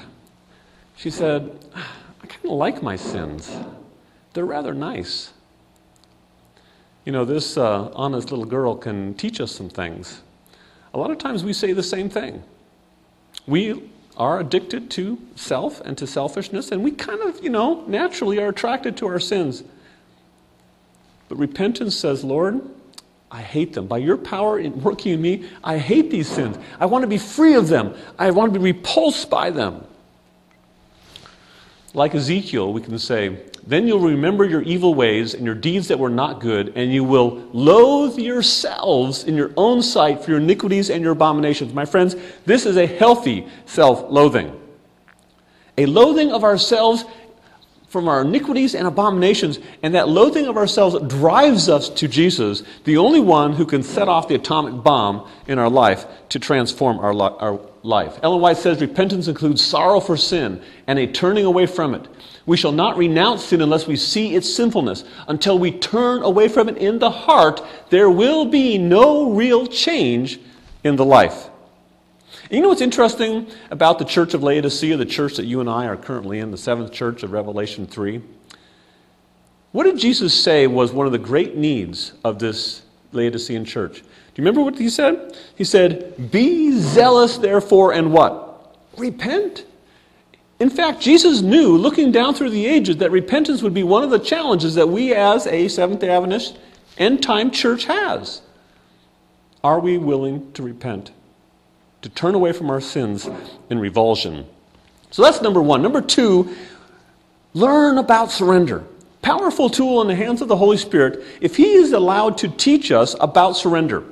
She 0.96 1.10
said, 1.10 1.52
I 1.76 2.28
kind 2.28 2.46
of 2.46 2.52
like 2.52 2.84
my 2.84 2.96
sins. 2.96 3.52
They're 4.34 4.46
rather 4.46 4.74
nice. 4.74 5.34
You 7.06 7.12
know, 7.12 7.26
this 7.26 7.58
uh, 7.58 7.90
honest 7.94 8.30
little 8.30 8.46
girl 8.46 8.76
can 8.76 9.16
teach 9.16 9.42
us 9.42 9.52
some 9.52 9.70
things. 9.70 10.22
A 10.94 11.00
lot 11.00 11.10
of 11.10 11.18
times 11.18 11.44
we 11.44 11.54
say 11.54 11.74
the 11.74 11.82
same 11.82 12.10
thing. 12.10 12.44
We 13.48 13.90
are 14.18 14.40
addicted 14.40 14.92
to 14.92 15.18
self 15.36 15.82
and 15.82 15.98
to 15.98 16.06
selfishness, 16.06 16.72
and 16.72 16.84
we 16.84 16.92
kind 16.92 17.22
of, 17.22 17.44
you 17.44 17.50
know, 17.50 17.84
naturally 17.88 18.38
are 18.38 18.50
attracted 18.50 18.96
to 18.98 19.08
our 19.08 19.20
sins. 19.20 19.64
But 21.28 21.38
repentance 21.38 21.96
says, 21.96 22.24
Lord, 22.24 22.62
I 23.32 23.42
hate 23.42 23.74
them. 23.74 23.88
By 23.88 24.00
your 24.00 24.18
power 24.18 24.60
in 24.60 24.82
working 24.82 25.14
in 25.14 25.22
me, 25.22 25.50
I 25.64 25.78
hate 25.78 26.12
these 26.12 26.28
sins. 26.28 26.58
I 26.80 26.86
want 26.86 27.04
to 27.04 27.08
be 27.08 27.18
free 27.18 27.56
of 27.56 27.70
them. 27.70 27.96
I 28.20 28.30
want 28.32 28.54
to 28.54 28.60
be 28.60 28.64
repulsed 28.74 29.30
by 29.30 29.50
them. 29.50 29.86
Like 31.94 32.14
Ezekiel, 32.14 32.74
we 32.74 32.82
can 32.82 33.00
say, 33.00 33.38
Then 33.66 33.88
you'll 33.88 34.00
remember 34.00 34.44
your 34.44 34.62
evil 34.64 34.94
ways 34.94 35.34
and 35.34 35.46
your 35.46 35.56
deeds 35.56 35.88
that 35.88 35.98
were 36.00 36.10
not 36.10 36.42
good, 36.42 36.74
and 36.76 36.94
you 36.94 37.06
will 37.06 37.50
loathe 37.54 38.20
yourselves 38.20 39.24
in 39.24 39.36
your 39.36 39.52
own 39.56 39.82
sight 39.82 40.24
for 40.24 40.32
your 40.32 40.40
iniquities 40.40 40.90
and 40.90 41.02
your 41.02 41.14
abominations. 41.14 41.74
My 41.74 41.86
friends, 41.86 42.18
this 42.46 42.66
is 42.66 42.76
a 42.76 42.86
healthy 42.86 43.48
self 43.66 44.10
loathing. 44.12 44.58
A 45.78 45.86
loathing 45.86 46.34
of 46.34 46.44
ourselves 46.44 47.06
from 47.92 48.08
our 48.08 48.22
iniquities 48.22 48.74
and 48.74 48.88
abominations, 48.88 49.60
and 49.84 49.94
that 49.96 50.08
loathing 50.08 50.46
of 50.46 50.56
ourselves 50.56 50.96
drives 51.14 51.68
us 51.68 51.90
to 51.90 52.08
Jesus, 52.08 52.64
the 52.86 52.96
only 52.96 53.20
one 53.20 53.52
who 53.52 53.66
can 53.66 53.84
set 53.84 54.08
off 54.08 54.30
the 54.30 54.36
atomic 54.36 54.82
bomb 54.82 55.30
in 55.46 55.60
our 55.60 55.70
life 55.70 56.06
to 56.30 56.40
transform 56.40 57.00
our, 57.00 57.14
our 57.14 57.60
life. 57.84 58.18
Ellen 58.24 58.40
White 58.40 58.56
says 58.56 58.80
repentance 58.80 59.28
includes 59.28 59.62
sorrow 59.62 60.00
for 60.00 60.16
sin 60.16 60.64
and 60.88 61.00
a 61.00 61.06
turning 61.06 61.44
away 61.44 61.66
from 61.66 61.94
it. 61.94 62.08
We 62.46 62.56
shall 62.56 62.72
not 62.72 62.96
renounce 62.96 63.44
sin 63.44 63.60
unless 63.60 63.88
we 63.88 63.98
see 63.98 64.36
its 64.36 64.52
sinfulness. 64.52 65.04
Until 65.28 65.60
we 65.60 65.72
turn 65.72 66.24
away 66.24 66.48
from 66.48 66.70
it 66.70 66.78
in 66.78 66.98
the 66.98 67.12
heart, 67.12 67.62
there 67.90 68.10
will 68.10 68.46
be 68.46 68.78
no 68.78 69.34
real 69.34 69.68
change 69.68 70.40
in 70.86 70.96
the 70.96 71.06
life. 71.06 71.50
You 72.52 72.60
know 72.60 72.68
what's 72.68 72.82
interesting 72.82 73.48
about 73.70 73.98
the 73.98 74.04
church 74.04 74.34
of 74.34 74.44
Laodicea, 74.44 74.98
the 74.98 75.06
church 75.06 75.38
that 75.38 75.46
you 75.46 75.62
and 75.62 75.70
I 75.70 75.86
are 75.86 75.96
currently 75.96 76.40
in, 76.40 76.52
the 76.52 76.58
seventh 76.58 76.92
church 76.92 77.24
of 77.24 77.32
Revelation 77.32 77.88
3? 77.88 78.22
What 79.72 79.86
did 79.86 79.98
Jesus 79.98 80.34
say 80.34 80.68
was 80.68 80.92
one 80.92 81.06
of 81.06 81.14
the 81.14 81.18
great 81.18 81.56
needs 81.56 82.12
of 82.26 82.40
this 82.40 82.82
Laodicean 83.14 83.64
church? 83.64 84.02
Do 84.02 84.02
you 84.36 84.44
remember 84.44 84.64
what 84.64 84.78
he 84.78 84.90
said? 84.90 85.38
He 85.56 85.64
said, 85.64 86.30
Be 86.30 86.74
zealous, 86.74 87.38
therefore, 87.38 87.94
and 87.94 88.12
what? 88.12 88.76
Repent. 88.98 89.66
In 90.60 90.70
fact, 90.70 91.00
Jesus 91.00 91.42
knew, 91.42 91.78
looking 91.78 92.12
down 92.12 92.34
through 92.34 92.50
the 92.50 92.66
ages, 92.66 92.98
that 92.98 93.12
repentance 93.12 93.62
would 93.62 93.74
be 93.74 93.84
one 93.84 94.04
of 94.04 94.10
the 94.10 94.20
challenges 94.20 94.76
that 94.76 94.90
we 94.90 95.14
as 95.14 95.48
a 95.48 95.70
Seventh 95.70 96.02
day 96.02 96.10
Adventist 96.10 96.58
end 96.98 97.24
time 97.24 97.50
church 97.50 97.86
has. 97.86 98.42
Are 99.64 99.80
we 99.80 99.98
willing 99.98 100.52
to 100.52 100.64
repent? 100.64 101.12
To 102.02 102.10
turn 102.10 102.36
away 102.36 102.52
from 102.52 102.70
our 102.70 102.82
sins 102.82 103.30
in 103.70 103.80
revulsion. 103.80 104.46
So 105.12 105.22
that's 105.22 105.42
number 105.42 105.62
one. 105.62 105.82
Number 105.82 106.02
two, 106.02 106.56
learn 107.54 107.98
about 107.98 108.32
surrender. 108.32 108.84
Powerful 109.22 109.70
tool 109.70 110.02
in 110.02 110.08
the 110.08 110.16
hands 110.16 110.42
of 110.42 110.48
the 110.48 110.56
Holy 110.56 110.78
Spirit 110.78 111.24
if 111.42 111.56
He 111.56 111.74
is 111.74 111.92
allowed 111.92 112.38
to 112.40 112.48
teach 112.48 112.92
us 112.92 113.16
about 113.20 113.56
surrender. 113.56 114.04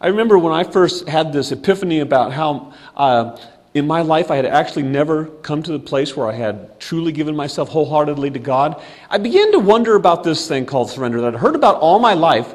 I 0.00 0.08
remember 0.08 0.38
when 0.38 0.52
I 0.52 0.62
first 0.62 1.08
had 1.08 1.32
this 1.32 1.50
epiphany 1.50 2.00
about 2.00 2.32
how 2.32 2.72
uh, 2.96 3.36
in 3.74 3.86
my 3.86 4.02
life 4.02 4.30
I 4.30 4.36
had 4.36 4.46
actually 4.46 4.84
never 4.84 5.24
come 5.26 5.62
to 5.64 5.72
the 5.72 5.78
place 5.78 6.16
where 6.16 6.28
I 6.28 6.34
had 6.34 6.78
truly 6.78 7.10
given 7.10 7.34
myself 7.34 7.68
wholeheartedly 7.68 8.30
to 8.30 8.38
God. 8.38 8.80
I 9.10 9.18
began 9.18 9.50
to 9.52 9.58
wonder 9.58 9.96
about 9.96 10.22
this 10.22 10.46
thing 10.46 10.66
called 10.66 10.90
surrender 10.90 11.20
that 11.20 11.34
I'd 11.34 11.40
heard 11.40 11.56
about 11.56 11.76
all 11.76 11.98
my 11.98 12.14
life, 12.14 12.54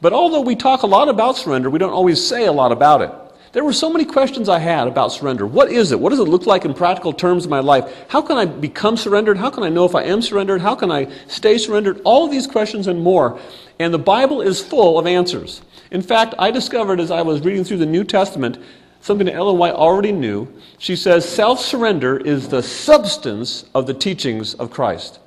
but 0.00 0.14
although 0.14 0.40
we 0.40 0.56
talk 0.56 0.82
a 0.82 0.86
lot 0.86 1.08
about 1.10 1.36
surrender, 1.36 1.68
we 1.68 1.78
don't 1.78 1.92
always 1.92 2.24
say 2.24 2.46
a 2.46 2.52
lot 2.52 2.72
about 2.72 3.02
it. 3.02 3.12
There 3.52 3.64
were 3.64 3.72
so 3.72 3.90
many 3.90 4.04
questions 4.04 4.48
I 4.48 4.60
had 4.60 4.86
about 4.86 5.08
surrender. 5.08 5.44
What 5.44 5.72
is 5.72 5.90
it? 5.90 5.98
What 5.98 6.10
does 6.10 6.20
it 6.20 6.28
look 6.28 6.46
like 6.46 6.64
in 6.64 6.72
practical 6.72 7.12
terms 7.12 7.44
in 7.44 7.50
my 7.50 7.58
life? 7.58 8.06
How 8.08 8.22
can 8.22 8.36
I 8.36 8.44
become 8.44 8.96
surrendered? 8.96 9.38
How 9.38 9.50
can 9.50 9.64
I 9.64 9.68
know 9.68 9.84
if 9.84 9.96
I 9.96 10.04
am 10.04 10.22
surrendered? 10.22 10.60
How 10.60 10.76
can 10.76 10.92
I 10.92 11.08
stay 11.26 11.58
surrendered? 11.58 12.00
All 12.04 12.24
of 12.24 12.30
these 12.30 12.46
questions 12.46 12.86
and 12.86 13.02
more. 13.02 13.40
And 13.80 13.92
the 13.92 13.98
Bible 13.98 14.40
is 14.40 14.62
full 14.62 15.00
of 15.00 15.06
answers. 15.06 15.62
In 15.90 16.00
fact, 16.00 16.34
I 16.38 16.52
discovered 16.52 17.00
as 17.00 17.10
I 17.10 17.22
was 17.22 17.40
reading 17.40 17.64
through 17.64 17.78
the 17.78 17.86
New 17.86 18.04
Testament 18.04 18.58
something 19.00 19.26
that 19.26 19.34
Ellen 19.34 19.58
White 19.58 19.74
already 19.74 20.12
knew. 20.12 20.46
She 20.78 20.94
says 20.94 21.28
self 21.28 21.58
surrender 21.58 22.18
is 22.18 22.48
the 22.48 22.62
substance 22.62 23.64
of 23.74 23.88
the 23.88 23.94
teachings 23.94 24.54
of 24.54 24.70
Christ. 24.70 25.18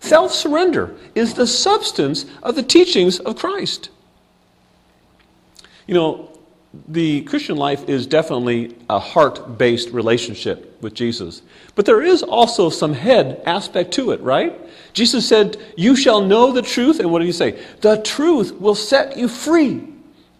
Self 0.00 0.32
surrender 0.32 0.96
is 1.14 1.34
the 1.34 1.46
substance 1.46 2.24
of 2.42 2.54
the 2.54 2.62
teachings 2.62 3.18
of 3.18 3.36
Christ. 3.36 3.90
You 5.86 5.94
know, 5.94 6.31
the 6.88 7.20
Christian 7.22 7.56
life 7.56 7.88
is 7.88 8.06
definitely 8.06 8.76
a 8.88 8.98
heart 8.98 9.58
based 9.58 9.90
relationship 9.90 10.80
with 10.82 10.94
Jesus. 10.94 11.42
But 11.74 11.84
there 11.84 12.02
is 12.02 12.22
also 12.22 12.70
some 12.70 12.94
head 12.94 13.42
aspect 13.44 13.92
to 13.94 14.12
it, 14.12 14.20
right? 14.20 14.58
Jesus 14.94 15.28
said, 15.28 15.58
You 15.76 15.96
shall 15.96 16.22
know 16.22 16.52
the 16.52 16.62
truth. 16.62 16.98
And 16.98 17.10
what 17.10 17.18
did 17.18 17.26
he 17.26 17.32
say? 17.32 17.62
The 17.80 18.00
truth 18.02 18.52
will 18.58 18.74
set 18.74 19.16
you 19.16 19.28
free. 19.28 19.86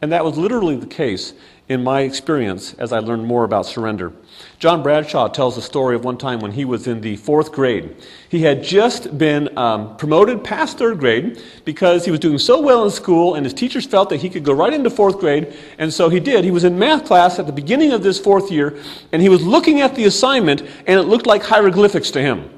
And 0.00 0.10
that 0.12 0.24
was 0.24 0.36
literally 0.36 0.76
the 0.76 0.86
case 0.86 1.34
in 1.68 1.82
my 1.82 2.00
experience 2.00 2.74
as 2.74 2.92
I 2.92 2.98
learned 2.98 3.24
more 3.24 3.44
about 3.44 3.66
surrender. 3.66 4.12
John 4.58 4.82
Bradshaw 4.82 5.28
tells 5.28 5.56
a 5.56 5.62
story 5.62 5.94
of 5.96 6.04
one 6.04 6.18
time 6.18 6.40
when 6.40 6.52
he 6.52 6.64
was 6.64 6.86
in 6.86 7.00
the 7.00 7.16
fourth 7.16 7.52
grade. 7.52 7.96
He 8.28 8.42
had 8.42 8.62
just 8.62 9.16
been 9.16 9.56
um, 9.56 9.96
promoted 9.96 10.42
past 10.44 10.78
third 10.78 10.98
grade 10.98 11.42
because 11.64 12.04
he 12.04 12.10
was 12.10 12.20
doing 12.20 12.38
so 12.38 12.60
well 12.60 12.84
in 12.84 12.90
school, 12.90 13.34
and 13.34 13.46
his 13.46 13.54
teachers 13.54 13.86
felt 13.86 14.10
that 14.10 14.20
he 14.20 14.28
could 14.28 14.44
go 14.44 14.52
right 14.52 14.72
into 14.72 14.90
fourth 14.90 15.18
grade, 15.18 15.54
and 15.78 15.92
so 15.92 16.08
he 16.08 16.20
did. 16.20 16.44
He 16.44 16.50
was 16.50 16.64
in 16.64 16.78
math 16.78 17.04
class 17.04 17.38
at 17.38 17.46
the 17.46 17.52
beginning 17.52 17.92
of 17.92 18.02
this 18.02 18.18
fourth 18.18 18.50
year, 18.50 18.78
and 19.12 19.22
he 19.22 19.28
was 19.28 19.42
looking 19.42 19.80
at 19.80 19.94
the 19.94 20.04
assignment, 20.04 20.62
and 20.86 20.98
it 20.98 21.04
looked 21.04 21.26
like 21.26 21.42
hieroglyphics 21.42 22.10
to 22.12 22.20
him. 22.20 22.50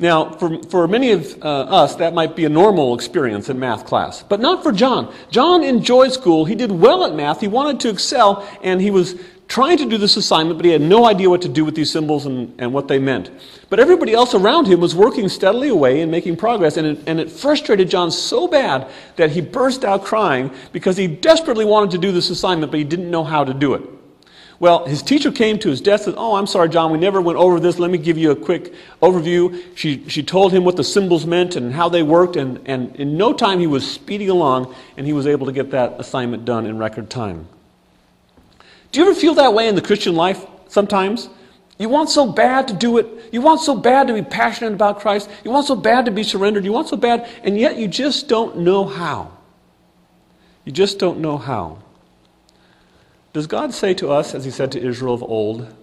Now, 0.00 0.30
for, 0.30 0.62
for 0.64 0.86
many 0.86 1.10
of 1.10 1.42
uh, 1.42 1.46
us, 1.46 1.96
that 1.96 2.14
might 2.14 2.36
be 2.36 2.44
a 2.44 2.48
normal 2.48 2.94
experience 2.94 3.48
in 3.48 3.58
math 3.58 3.84
class, 3.84 4.22
but 4.22 4.38
not 4.38 4.62
for 4.62 4.70
John. 4.70 5.12
John 5.30 5.64
enjoyed 5.64 6.12
school. 6.12 6.44
He 6.44 6.54
did 6.54 6.70
well 6.70 7.04
at 7.04 7.14
math. 7.14 7.40
He 7.40 7.48
wanted 7.48 7.80
to 7.80 7.88
excel, 7.88 8.48
and 8.62 8.80
he 8.80 8.92
was 8.92 9.16
trying 9.48 9.78
to 9.78 9.86
do 9.86 9.98
this 9.98 10.16
assignment, 10.16 10.56
but 10.56 10.64
he 10.64 10.70
had 10.70 10.82
no 10.82 11.06
idea 11.06 11.28
what 11.28 11.42
to 11.42 11.48
do 11.48 11.64
with 11.64 11.74
these 11.74 11.90
symbols 11.90 12.26
and, 12.26 12.54
and 12.60 12.72
what 12.72 12.86
they 12.86 13.00
meant. 13.00 13.30
But 13.70 13.80
everybody 13.80 14.12
else 14.12 14.34
around 14.34 14.66
him 14.66 14.78
was 14.78 14.94
working 14.94 15.28
steadily 15.28 15.68
away 15.68 16.00
and 16.00 16.12
making 16.12 16.36
progress, 16.36 16.76
and 16.76 16.86
it, 16.86 17.00
and 17.08 17.18
it 17.18 17.28
frustrated 17.28 17.90
John 17.90 18.12
so 18.12 18.46
bad 18.46 18.88
that 19.16 19.32
he 19.32 19.40
burst 19.40 19.84
out 19.84 20.04
crying 20.04 20.52
because 20.72 20.96
he 20.96 21.08
desperately 21.08 21.64
wanted 21.64 21.90
to 21.92 21.98
do 21.98 22.12
this 22.12 22.30
assignment, 22.30 22.70
but 22.70 22.78
he 22.78 22.84
didn't 22.84 23.10
know 23.10 23.24
how 23.24 23.42
to 23.42 23.52
do 23.52 23.74
it. 23.74 23.82
Well, 24.60 24.86
his 24.86 25.02
teacher 25.02 25.30
came 25.30 25.58
to 25.60 25.68
his 25.68 25.80
desk 25.80 26.06
and 26.06 26.14
said, 26.14 26.20
Oh, 26.20 26.34
I'm 26.34 26.46
sorry, 26.46 26.68
John, 26.68 26.90
we 26.90 26.98
never 26.98 27.20
went 27.20 27.38
over 27.38 27.60
this. 27.60 27.78
Let 27.78 27.92
me 27.92 27.98
give 27.98 28.18
you 28.18 28.32
a 28.32 28.36
quick 28.36 28.74
overview. 29.00 29.62
She, 29.76 30.08
she 30.08 30.22
told 30.22 30.52
him 30.52 30.64
what 30.64 30.76
the 30.76 30.82
symbols 30.82 31.26
meant 31.26 31.54
and 31.54 31.72
how 31.72 31.88
they 31.88 32.02
worked, 32.02 32.34
and, 32.34 32.60
and 32.66 32.94
in 32.96 33.16
no 33.16 33.32
time 33.32 33.60
he 33.60 33.68
was 33.68 33.88
speeding 33.88 34.30
along 34.30 34.74
and 34.96 35.06
he 35.06 35.12
was 35.12 35.28
able 35.28 35.46
to 35.46 35.52
get 35.52 35.70
that 35.70 36.00
assignment 36.00 36.44
done 36.44 36.66
in 36.66 36.76
record 36.76 37.08
time. 37.08 37.46
Do 38.90 39.00
you 39.00 39.06
ever 39.08 39.14
feel 39.18 39.34
that 39.34 39.54
way 39.54 39.68
in 39.68 39.76
the 39.76 39.82
Christian 39.82 40.16
life 40.16 40.44
sometimes? 40.66 41.28
You 41.78 41.88
want 41.88 42.10
so 42.10 42.32
bad 42.32 42.66
to 42.68 42.74
do 42.74 42.98
it. 42.98 43.06
You 43.30 43.40
want 43.40 43.60
so 43.60 43.76
bad 43.76 44.08
to 44.08 44.14
be 44.14 44.22
passionate 44.22 44.72
about 44.72 44.98
Christ. 44.98 45.30
You 45.44 45.52
want 45.52 45.66
so 45.66 45.76
bad 45.76 46.06
to 46.06 46.10
be 46.10 46.24
surrendered. 46.24 46.64
You 46.64 46.72
want 46.72 46.88
so 46.88 46.96
bad, 46.96 47.28
and 47.44 47.56
yet 47.56 47.76
you 47.76 47.86
just 47.86 48.26
don't 48.26 48.58
know 48.58 48.84
how. 48.84 49.30
You 50.64 50.72
just 50.72 50.98
don't 50.98 51.20
know 51.20 51.38
how. 51.38 51.78
Does 53.32 53.46
God 53.46 53.74
say 53.74 53.94
to 53.94 54.10
us, 54.10 54.34
as 54.34 54.44
He 54.44 54.50
said 54.50 54.72
to 54.72 54.82
Israel 54.82 55.14
of 55.14 55.22
old, 55.22 55.74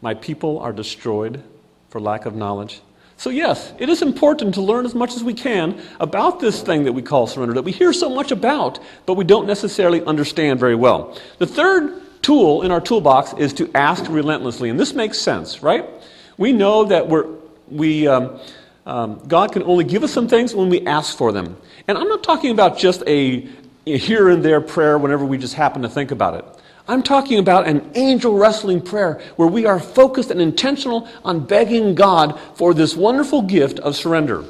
My 0.00 0.14
people 0.14 0.58
are 0.58 0.72
destroyed 0.72 1.42
for 1.88 2.00
lack 2.00 2.26
of 2.26 2.34
knowledge? 2.34 2.80
So, 3.16 3.30
yes, 3.30 3.72
it 3.78 3.88
is 3.88 4.02
important 4.02 4.54
to 4.54 4.60
learn 4.60 4.84
as 4.84 4.94
much 4.94 5.14
as 5.14 5.22
we 5.22 5.34
can 5.34 5.80
about 6.00 6.40
this 6.40 6.62
thing 6.62 6.84
that 6.84 6.92
we 6.92 7.00
call 7.00 7.26
surrender, 7.26 7.54
that 7.54 7.62
we 7.62 7.72
hear 7.72 7.92
so 7.92 8.10
much 8.10 8.32
about, 8.32 8.80
but 9.06 9.14
we 9.14 9.24
don't 9.24 9.46
necessarily 9.46 10.04
understand 10.04 10.58
very 10.58 10.74
well. 10.74 11.16
The 11.38 11.46
third 11.46 12.02
tool 12.22 12.62
in 12.62 12.70
our 12.70 12.80
toolbox 12.80 13.34
is 13.34 13.52
to 13.54 13.70
ask 13.74 14.08
relentlessly. 14.08 14.68
And 14.68 14.80
this 14.80 14.94
makes 14.94 15.18
sense, 15.18 15.62
right? 15.62 15.88
We 16.36 16.52
know 16.52 16.84
that 16.86 17.08
we're, 17.08 17.28
we, 17.68 18.08
um, 18.08 18.40
um, 18.86 19.22
God 19.28 19.52
can 19.52 19.62
only 19.62 19.84
give 19.84 20.02
us 20.02 20.12
some 20.12 20.26
things 20.26 20.54
when 20.54 20.68
we 20.68 20.84
ask 20.86 21.16
for 21.16 21.32
them. 21.32 21.56
And 21.86 21.96
I'm 21.96 22.08
not 22.08 22.24
talking 22.24 22.50
about 22.50 22.78
just 22.78 23.02
a, 23.06 23.48
a 23.86 23.96
here 23.96 24.28
and 24.28 24.42
there 24.42 24.60
prayer 24.60 24.98
whenever 24.98 25.24
we 25.24 25.38
just 25.38 25.54
happen 25.54 25.82
to 25.82 25.88
think 25.88 26.10
about 26.10 26.34
it. 26.34 26.53
I'm 26.86 27.02
talking 27.02 27.38
about 27.38 27.66
an 27.66 27.90
angel 27.94 28.34
wrestling 28.34 28.82
prayer 28.82 29.22
where 29.36 29.48
we 29.48 29.64
are 29.64 29.80
focused 29.80 30.30
and 30.30 30.40
intentional 30.40 31.08
on 31.24 31.46
begging 31.46 31.94
God 31.94 32.38
for 32.54 32.74
this 32.74 32.94
wonderful 32.94 33.42
gift 33.42 33.78
of 33.78 33.96
surrender. 33.96 34.44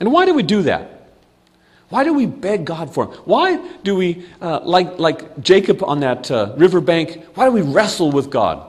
And 0.00 0.10
why 0.10 0.26
do 0.26 0.34
we 0.34 0.42
do 0.42 0.62
that? 0.62 1.00
Why 1.88 2.04
do 2.04 2.14
we 2.14 2.26
beg 2.26 2.64
God 2.64 2.92
for 2.92 3.06
him? 3.06 3.12
Why 3.24 3.56
do 3.82 3.96
we, 3.96 4.24
uh, 4.40 4.60
like, 4.62 4.98
like 4.98 5.40
Jacob 5.40 5.82
on 5.84 6.00
that 6.00 6.30
uh, 6.30 6.54
riverbank, 6.56 7.24
why 7.34 7.46
do 7.46 7.52
we 7.52 7.62
wrestle 7.62 8.10
with 8.10 8.30
God? 8.30 8.66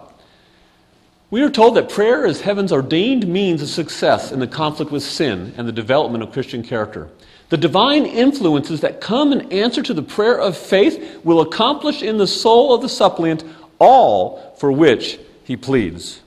We 1.29 1.43
are 1.43 1.49
told 1.49 1.75
that 1.77 1.89
prayer 1.89 2.25
is 2.25 2.41
heaven's 2.41 2.71
ordained 2.73 3.27
means 3.27 3.61
of 3.61 3.69
success 3.69 4.31
in 4.31 4.39
the 4.39 4.47
conflict 4.47 4.91
with 4.91 5.03
sin 5.03 5.53
and 5.55 5.67
the 5.67 5.71
development 5.71 6.23
of 6.23 6.33
Christian 6.33 6.61
character. 6.61 7.09
The 7.51 7.57
divine 7.57 8.05
influences 8.05 8.79
that 8.79 9.01
come 9.01 9.33
in 9.33 9.51
answer 9.51 9.83
to 9.83 9.93
the 9.93 10.01
prayer 10.01 10.39
of 10.39 10.57
faith 10.57 11.19
will 11.25 11.41
accomplish 11.41 12.01
in 12.01 12.17
the 12.17 12.25
soul 12.25 12.73
of 12.73 12.81
the 12.81 12.87
suppliant 12.87 13.43
all 13.77 14.55
for 14.57 14.71
which 14.71 15.19
he 15.43 15.57
pleads. 15.57 16.21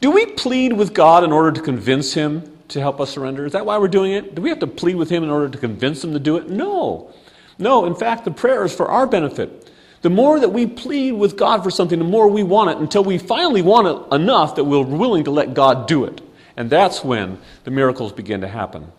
Do 0.00 0.10
we 0.10 0.24
plead 0.24 0.72
with 0.72 0.94
God 0.94 1.24
in 1.24 1.30
order 1.30 1.52
to 1.52 1.60
convince 1.60 2.14
him 2.14 2.56
to 2.68 2.80
help 2.80 3.00
us 3.02 3.10
surrender? 3.10 3.44
Is 3.44 3.52
that 3.52 3.66
why 3.66 3.76
we're 3.76 3.88
doing 3.88 4.12
it? 4.12 4.34
Do 4.34 4.40
we 4.40 4.48
have 4.48 4.60
to 4.60 4.66
plead 4.66 4.96
with 4.96 5.10
Him 5.10 5.22
in 5.22 5.30
order 5.30 5.48
to 5.48 5.58
convince 5.58 6.02
Him 6.02 6.12
to 6.12 6.18
do 6.18 6.36
it? 6.36 6.48
No. 6.48 7.12
No, 7.58 7.84
in 7.84 7.94
fact, 7.94 8.24
the 8.24 8.30
prayer 8.30 8.64
is 8.64 8.74
for 8.74 8.88
our 8.88 9.06
benefit. 9.06 9.70
The 10.02 10.10
more 10.10 10.38
that 10.40 10.50
we 10.50 10.66
plead 10.66 11.12
with 11.12 11.36
God 11.36 11.62
for 11.62 11.70
something, 11.70 11.98
the 11.98 12.04
more 12.04 12.28
we 12.28 12.42
want 12.42 12.70
it 12.70 12.78
until 12.78 13.02
we 13.04 13.18
finally 13.18 13.62
want 13.62 13.88
it 13.88 14.14
enough 14.14 14.56
that 14.56 14.64
we're 14.64 14.82
willing 14.82 15.24
to 15.24 15.30
let 15.30 15.54
God 15.54 15.86
do 15.86 16.04
it. 16.04 16.20
And 16.56 16.70
that's 16.70 17.04
when 17.04 17.38
the 17.64 17.70
miracles 17.70 18.12
begin 18.12 18.40
to 18.42 18.48
happen. 18.48 18.92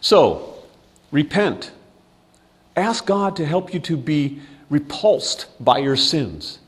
So, 0.00 0.54
repent. 1.10 1.72
Ask 2.76 3.06
God 3.06 3.36
to 3.36 3.46
help 3.46 3.74
you 3.74 3.80
to 3.80 3.96
be 3.96 4.40
repulsed 4.70 5.46
by 5.58 5.78
your 5.78 5.96
sins. 5.96 6.60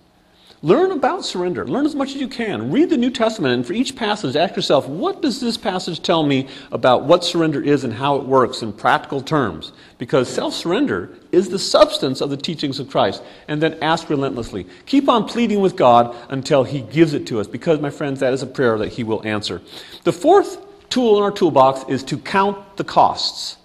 Learn 0.64 0.92
about 0.92 1.24
surrender. 1.24 1.66
Learn 1.66 1.86
as 1.86 1.96
much 1.96 2.10
as 2.10 2.20
you 2.20 2.28
can. 2.28 2.70
Read 2.70 2.88
the 2.88 2.96
New 2.96 3.10
Testament, 3.10 3.52
and 3.52 3.66
for 3.66 3.72
each 3.72 3.96
passage, 3.96 4.36
ask 4.36 4.54
yourself, 4.54 4.86
what 4.86 5.20
does 5.20 5.40
this 5.40 5.56
passage 5.56 6.00
tell 6.02 6.22
me 6.22 6.46
about 6.70 7.02
what 7.02 7.24
surrender 7.24 7.60
is 7.60 7.82
and 7.82 7.92
how 7.92 8.14
it 8.14 8.24
works 8.24 8.62
in 8.62 8.72
practical 8.72 9.20
terms? 9.20 9.72
Because 9.98 10.28
self 10.28 10.54
surrender 10.54 11.10
is 11.32 11.48
the 11.48 11.58
substance 11.58 12.20
of 12.20 12.30
the 12.30 12.36
teachings 12.36 12.78
of 12.78 12.88
Christ. 12.88 13.24
And 13.48 13.60
then 13.60 13.76
ask 13.82 14.08
relentlessly. 14.08 14.68
Keep 14.86 15.08
on 15.08 15.26
pleading 15.26 15.60
with 15.60 15.74
God 15.74 16.14
until 16.28 16.62
He 16.62 16.82
gives 16.82 17.12
it 17.12 17.26
to 17.26 17.40
us, 17.40 17.48
because, 17.48 17.80
my 17.80 17.90
friends, 17.90 18.20
that 18.20 18.32
is 18.32 18.42
a 18.42 18.46
prayer 18.46 18.78
that 18.78 18.92
He 18.92 19.02
will 19.02 19.26
answer. 19.26 19.60
The 20.04 20.12
fourth 20.12 20.58
tool 20.92 21.16
in 21.16 21.22
our 21.22 21.30
toolbox 21.30 21.84
is 21.88 22.04
to 22.04 22.18
count 22.18 22.76
the 22.76 22.84
costs. 22.84 23.56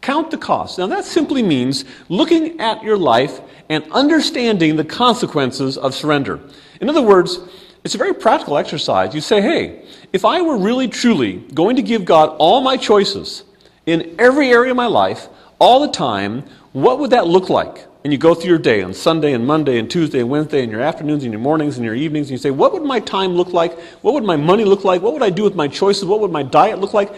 Count 0.00 0.30
the 0.30 0.38
costs. 0.38 0.78
Now, 0.78 0.86
that 0.86 1.04
simply 1.04 1.42
means 1.42 1.84
looking 2.08 2.60
at 2.60 2.80
your 2.84 2.96
life 2.96 3.40
and 3.68 3.84
understanding 3.90 4.76
the 4.76 4.84
consequences 4.84 5.76
of 5.76 5.96
surrender. 5.96 6.38
In 6.80 6.88
other 6.88 7.02
words, 7.02 7.40
it's 7.82 7.96
a 7.96 7.98
very 7.98 8.14
practical 8.14 8.56
exercise. 8.56 9.16
You 9.16 9.20
say, 9.20 9.40
hey, 9.40 9.84
if 10.12 10.24
I 10.24 10.40
were 10.40 10.56
really 10.56 10.86
truly 10.86 11.38
going 11.54 11.74
to 11.74 11.82
give 11.82 12.04
God 12.04 12.36
all 12.38 12.60
my 12.60 12.76
choices 12.76 13.42
in 13.86 14.14
every 14.20 14.50
area 14.50 14.70
of 14.70 14.76
my 14.76 14.86
life, 14.86 15.26
all 15.58 15.80
the 15.80 15.90
time, 15.90 16.44
what 16.72 17.00
would 17.00 17.10
that 17.10 17.26
look 17.26 17.50
like? 17.50 17.87
And 18.04 18.12
you 18.12 18.18
go 18.18 18.34
through 18.34 18.50
your 18.50 18.58
day 18.58 18.82
on 18.82 18.94
Sunday 18.94 19.32
and 19.32 19.46
Monday 19.46 19.78
and 19.78 19.90
Tuesday 19.90 20.20
and 20.20 20.30
Wednesday 20.30 20.62
and 20.62 20.70
your 20.70 20.80
afternoons 20.80 21.24
and 21.24 21.32
your 21.32 21.40
mornings 21.40 21.76
and 21.76 21.84
your 21.84 21.94
evenings, 21.94 22.28
and 22.28 22.32
you 22.32 22.38
say, 22.38 22.50
what 22.50 22.72
would 22.72 22.84
my 22.84 23.00
time 23.00 23.32
look 23.32 23.52
like? 23.52 23.78
What 24.02 24.14
would 24.14 24.24
my 24.24 24.36
money 24.36 24.64
look 24.64 24.84
like? 24.84 25.02
What 25.02 25.12
would 25.14 25.22
I 25.22 25.30
do 25.30 25.42
with 25.42 25.56
my 25.56 25.66
choices? 25.66 26.04
What 26.04 26.20
would 26.20 26.30
my 26.30 26.44
diet 26.44 26.78
look 26.78 26.94
like? 26.94 27.12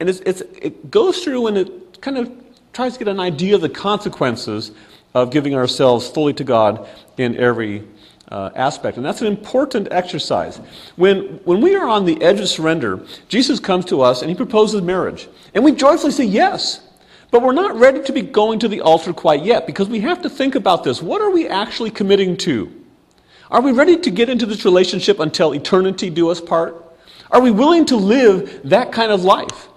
And 0.00 0.08
it's, 0.08 0.20
it's, 0.20 0.40
it 0.40 0.90
goes 0.90 1.22
through 1.22 1.48
and 1.48 1.58
it 1.58 2.00
kind 2.00 2.16
of 2.18 2.32
tries 2.72 2.94
to 2.94 2.98
get 2.98 3.08
an 3.08 3.20
idea 3.20 3.54
of 3.54 3.60
the 3.60 3.68
consequences 3.68 4.72
of 5.14 5.30
giving 5.30 5.54
ourselves 5.54 6.08
fully 6.08 6.32
to 6.32 6.44
God 6.44 6.88
in 7.18 7.36
every 7.36 7.84
uh, 8.28 8.50
aspect. 8.56 8.96
And 8.96 9.04
that's 9.04 9.20
an 9.20 9.26
important 9.26 9.88
exercise. 9.90 10.56
When, 10.96 11.40
when 11.44 11.60
we 11.60 11.76
are 11.76 11.86
on 11.86 12.06
the 12.06 12.20
edge 12.22 12.40
of 12.40 12.48
surrender, 12.48 13.04
Jesus 13.28 13.60
comes 13.60 13.84
to 13.86 14.00
us 14.00 14.22
and 14.22 14.30
he 14.30 14.34
proposes 14.34 14.80
marriage. 14.80 15.28
And 15.54 15.62
we 15.62 15.72
joyfully 15.72 16.12
say 16.12 16.24
yes. 16.24 16.80
But 17.32 17.40
we're 17.40 17.52
not 17.52 17.74
ready 17.76 18.02
to 18.02 18.12
be 18.12 18.20
going 18.20 18.58
to 18.58 18.68
the 18.68 18.82
altar 18.82 19.14
quite 19.14 19.42
yet 19.42 19.66
because 19.66 19.88
we 19.88 20.00
have 20.00 20.20
to 20.22 20.30
think 20.30 20.54
about 20.54 20.84
this. 20.84 21.02
What 21.02 21.22
are 21.22 21.30
we 21.30 21.48
actually 21.48 21.90
committing 21.90 22.36
to? 22.38 22.70
Are 23.50 23.62
we 23.62 23.72
ready 23.72 23.96
to 23.96 24.10
get 24.10 24.28
into 24.28 24.44
this 24.44 24.66
relationship 24.66 25.18
until 25.18 25.52
eternity 25.52 26.10
do 26.10 26.28
us 26.28 26.42
part? 26.42 26.76
Are 27.30 27.40
we 27.40 27.50
willing 27.50 27.86
to 27.86 27.96
live 27.96 28.60
that 28.64 28.92
kind 28.92 29.10
of 29.10 29.24
life? 29.24 29.68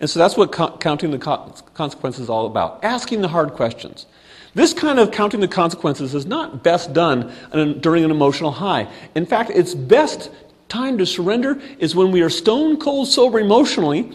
And 0.00 0.10
so 0.10 0.18
that's 0.18 0.36
what 0.36 0.50
co- 0.50 0.76
counting 0.78 1.12
the 1.12 1.18
co- 1.18 1.54
consequences 1.74 2.22
is 2.22 2.28
all 2.28 2.46
about 2.46 2.82
asking 2.82 3.20
the 3.20 3.28
hard 3.28 3.52
questions. 3.52 4.06
This 4.54 4.74
kind 4.74 4.98
of 4.98 5.12
counting 5.12 5.38
the 5.38 5.46
consequences 5.46 6.12
is 6.12 6.26
not 6.26 6.64
best 6.64 6.92
done 6.92 7.32
during 7.80 8.04
an 8.04 8.10
emotional 8.10 8.50
high. 8.50 8.88
In 9.14 9.26
fact, 9.26 9.50
its 9.50 9.74
best 9.74 10.30
time 10.68 10.98
to 10.98 11.06
surrender 11.06 11.60
is 11.78 11.94
when 11.94 12.10
we 12.10 12.20
are 12.22 12.30
stone 12.30 12.78
cold 12.78 13.06
sober 13.06 13.38
emotionally 13.38 14.12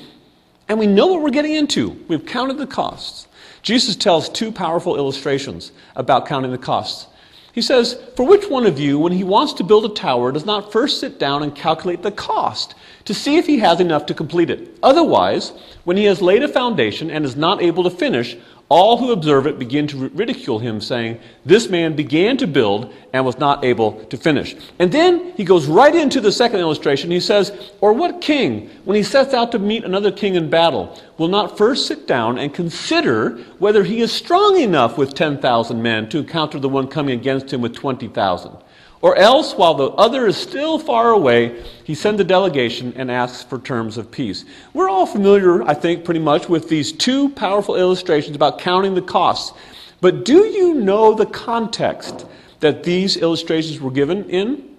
and 0.68 0.80
we 0.80 0.88
know 0.88 1.08
what 1.08 1.22
we're 1.22 1.30
getting 1.30 1.54
into. 1.54 1.90
We've 2.08 2.26
counted 2.26 2.58
the 2.58 2.68
costs. 2.68 3.28
Jesus 3.62 3.96
tells 3.96 4.30
two 4.30 4.52
powerful 4.52 4.98
illustrations 4.98 5.72
about 5.96 6.26
counting 6.26 6.52
the 6.52 6.58
costs. 6.58 7.08
He 7.54 7.62
says, 7.62 8.02
For 8.16 8.26
which 8.26 8.50
one 8.50 8.66
of 8.66 8.80
you, 8.80 8.98
when 8.98 9.12
he 9.12 9.24
wants 9.24 9.54
to 9.54 9.64
build 9.64 9.86
a 9.86 9.94
tower, 9.94 10.32
does 10.32 10.46
not 10.46 10.72
first 10.72 11.00
sit 11.00 11.20
down 11.20 11.44
and 11.44 11.56
calculate 11.56 12.02
the 12.02 12.12
cost 12.12 12.74
to 13.06 13.14
see 13.14 13.38
if 13.38 13.46
he 13.46 13.60
has 13.60 13.80
enough 13.80 14.08
to 14.08 14.14
complete 14.14 14.50
it? 14.50 14.76
Otherwise, 14.82 15.52
when 15.84 15.96
he 15.96 16.06
has 16.06 16.22
laid 16.22 16.44
a 16.44 16.48
foundation 16.48 17.12
and 17.12 17.24
is 17.24 17.36
not 17.36 17.62
able 17.62 17.84
to 17.84 17.92
finish, 17.92 18.36
all 18.74 18.98
who 18.98 19.12
observe 19.12 19.46
it 19.46 19.60
begin 19.60 19.86
to 19.86 20.10
ridicule 20.10 20.58
him, 20.58 20.82
saying, 20.82 21.20
This 21.46 21.70
man 21.70 21.96
began 21.96 22.38
to 22.38 22.48
build 22.48 22.92
and 23.14 23.24
was 23.24 23.38
not 23.38 23.64
able 23.64 24.04
to 24.06 24.18
finish. 24.18 24.56
And 24.80 24.92
then 24.92 25.32
he 25.38 25.44
goes 25.44 25.68
right 25.68 25.94
into 25.94 26.20
the 26.20 26.32
second 26.32 26.60
illustration. 26.60 27.12
He 27.12 27.20
says, 27.20 27.72
Or 27.82 27.94
what 27.94 28.20
king, 28.20 28.72
when 28.86 28.96
he 28.96 29.04
sets 29.04 29.32
out 29.32 29.52
to 29.52 29.60
meet 29.60 29.84
another 29.84 30.12
king 30.12 30.34
in 30.34 30.50
battle, 30.50 31.00
will 31.20 31.28
not 31.28 31.56
first 31.56 31.86
sit 31.86 32.08
down 32.08 32.40
and 32.40 32.52
consider 32.52 33.38
whether 33.60 33.84
he 33.84 34.02
is 34.02 34.12
strong 34.12 34.60
enough 34.60 34.98
with 34.98 35.14
10,000 35.14 35.80
men 35.80 36.10
to 36.10 36.18
encounter 36.18 36.58
the 36.58 36.68
one 36.68 36.88
coming 36.88 37.20
against 37.20 37.54
him 37.54 37.62
with 37.62 37.76
20,000? 37.76 38.58
Or 39.04 39.18
else, 39.18 39.54
while 39.54 39.74
the 39.74 39.90
other 39.90 40.28
is 40.28 40.38
still 40.38 40.80
far 40.80 41.10
away, 41.10 41.62
he 41.84 41.94
sends 41.94 42.22
a 42.22 42.24
delegation 42.24 42.94
and 42.96 43.12
asks 43.12 43.44
for 43.44 43.60
terms 43.60 43.98
of 43.98 44.10
peace. 44.10 44.46
We're 44.74 44.90
all 44.90 45.06
familiar, 45.06 45.62
I 45.62 45.74
think, 45.74 46.06
pretty 46.06 46.22
much 46.22 46.48
with 46.48 46.70
these 46.70 46.94
two 46.94 47.28
powerful 47.32 47.76
illustrations 47.76 48.34
about 48.34 48.60
counting 48.60 48.96
the 48.96 49.02
costs. 49.02 49.58
But 50.00 50.24
do 50.24 50.46
you 50.46 50.76
know 50.76 51.14
the 51.14 51.26
context 51.26 52.26
that 52.62 52.84
these 52.84 53.18
illustrations 53.18 53.82
were 53.82 53.92
given 53.92 54.30
in? 54.30 54.74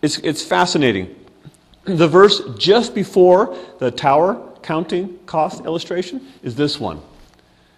It's, 0.00 0.16
it's 0.20 0.42
fascinating. 0.42 1.14
The 1.84 2.08
verse 2.08 2.40
just 2.56 2.94
before 2.94 3.54
the 3.78 3.90
tower 3.90 4.40
counting 4.62 5.18
cost 5.26 5.66
illustration 5.66 6.26
is 6.42 6.54
this 6.54 6.80
one 6.80 7.02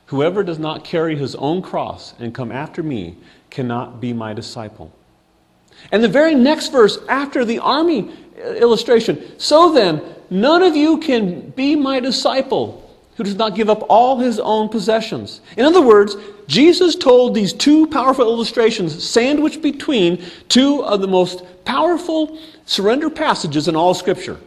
Whoever 0.06 0.44
does 0.44 0.60
not 0.60 0.84
carry 0.84 1.16
his 1.16 1.34
own 1.34 1.60
cross 1.60 2.14
and 2.20 2.32
come 2.32 2.52
after 2.52 2.84
me 2.84 3.16
cannot 3.50 4.00
be 4.00 4.12
my 4.12 4.32
disciple. 4.32 4.92
And 5.92 6.02
the 6.02 6.08
very 6.08 6.34
next 6.34 6.68
verse 6.68 6.98
after 7.08 7.44
the 7.44 7.58
army 7.58 8.10
uh, 8.38 8.54
illustration 8.54 9.38
so 9.38 9.72
then, 9.72 10.02
none 10.30 10.62
of 10.62 10.76
you 10.76 10.98
can 10.98 11.50
be 11.50 11.76
my 11.76 12.00
disciple 12.00 12.82
who 13.16 13.24
does 13.24 13.36
not 13.36 13.54
give 13.54 13.70
up 13.70 13.84
all 13.88 14.18
his 14.18 14.38
own 14.38 14.68
possessions. 14.68 15.40
In 15.56 15.64
other 15.64 15.80
words, 15.80 16.16
Jesus 16.46 16.94
told 16.94 17.34
these 17.34 17.52
two 17.52 17.86
powerful 17.86 18.26
illustrations, 18.26 19.08
sandwiched 19.08 19.62
between 19.62 20.22
two 20.48 20.84
of 20.84 21.00
the 21.00 21.08
most 21.08 21.42
powerful 21.64 22.38
surrender 22.66 23.08
passages 23.08 23.68
in 23.68 23.76
all 23.76 23.94
Scripture. 23.94 24.38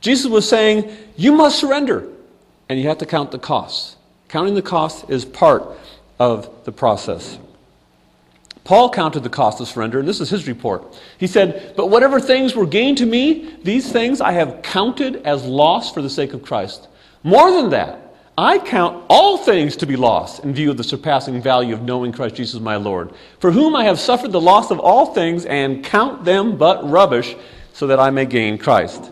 Jesus 0.00 0.26
was 0.26 0.48
saying, 0.48 0.90
You 1.16 1.32
must 1.32 1.58
surrender, 1.58 2.08
and 2.68 2.80
you 2.80 2.88
have 2.88 2.98
to 2.98 3.06
count 3.06 3.30
the 3.30 3.38
costs. 3.38 3.96
Counting 4.28 4.54
the 4.54 4.62
costs 4.62 5.08
is 5.10 5.24
part 5.24 5.64
of 6.18 6.64
the 6.64 6.72
process. 6.72 7.38
Paul 8.68 8.90
counted 8.90 9.20
the 9.20 9.30
cost 9.30 9.62
of 9.62 9.66
surrender, 9.66 9.98
and 9.98 10.06
this 10.06 10.20
is 10.20 10.28
his 10.28 10.46
report. 10.46 10.94
He 11.16 11.26
said, 11.26 11.72
But 11.74 11.86
whatever 11.86 12.20
things 12.20 12.54
were 12.54 12.66
gained 12.66 12.98
to 12.98 13.06
me, 13.06 13.56
these 13.62 13.90
things 13.90 14.20
I 14.20 14.32
have 14.32 14.60
counted 14.60 15.24
as 15.24 15.42
loss 15.42 15.90
for 15.90 16.02
the 16.02 16.10
sake 16.10 16.34
of 16.34 16.42
Christ. 16.42 16.86
More 17.22 17.50
than 17.50 17.70
that, 17.70 18.14
I 18.36 18.58
count 18.58 19.06
all 19.08 19.38
things 19.38 19.74
to 19.76 19.86
be 19.86 19.96
lost 19.96 20.44
in 20.44 20.52
view 20.52 20.70
of 20.70 20.76
the 20.76 20.84
surpassing 20.84 21.40
value 21.40 21.72
of 21.72 21.80
knowing 21.80 22.12
Christ 22.12 22.34
Jesus 22.34 22.60
my 22.60 22.76
Lord, 22.76 23.14
for 23.40 23.50
whom 23.50 23.74
I 23.74 23.84
have 23.84 23.98
suffered 23.98 24.32
the 24.32 24.40
loss 24.40 24.70
of 24.70 24.80
all 24.80 25.14
things 25.14 25.46
and 25.46 25.82
count 25.82 26.26
them 26.26 26.58
but 26.58 26.86
rubbish, 26.86 27.36
so 27.72 27.86
that 27.86 27.98
I 27.98 28.10
may 28.10 28.26
gain 28.26 28.58
Christ. 28.58 29.10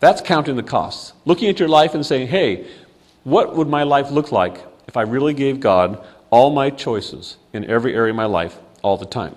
That's 0.00 0.22
counting 0.22 0.56
the 0.56 0.62
costs. 0.62 1.12
Looking 1.26 1.50
at 1.50 1.58
your 1.58 1.68
life 1.68 1.92
and 1.92 2.06
saying, 2.06 2.28
hey, 2.28 2.66
what 3.24 3.54
would 3.56 3.68
my 3.68 3.82
life 3.82 4.10
look 4.10 4.32
like 4.32 4.56
if 4.88 4.96
I 4.96 5.02
really 5.02 5.34
gave 5.34 5.60
God 5.60 6.02
all 6.32 6.50
my 6.50 6.70
choices 6.70 7.36
in 7.52 7.64
every 7.70 7.94
area 7.94 8.10
of 8.10 8.16
my 8.16 8.24
life 8.24 8.58
all 8.82 8.96
the 8.96 9.06
time. 9.06 9.36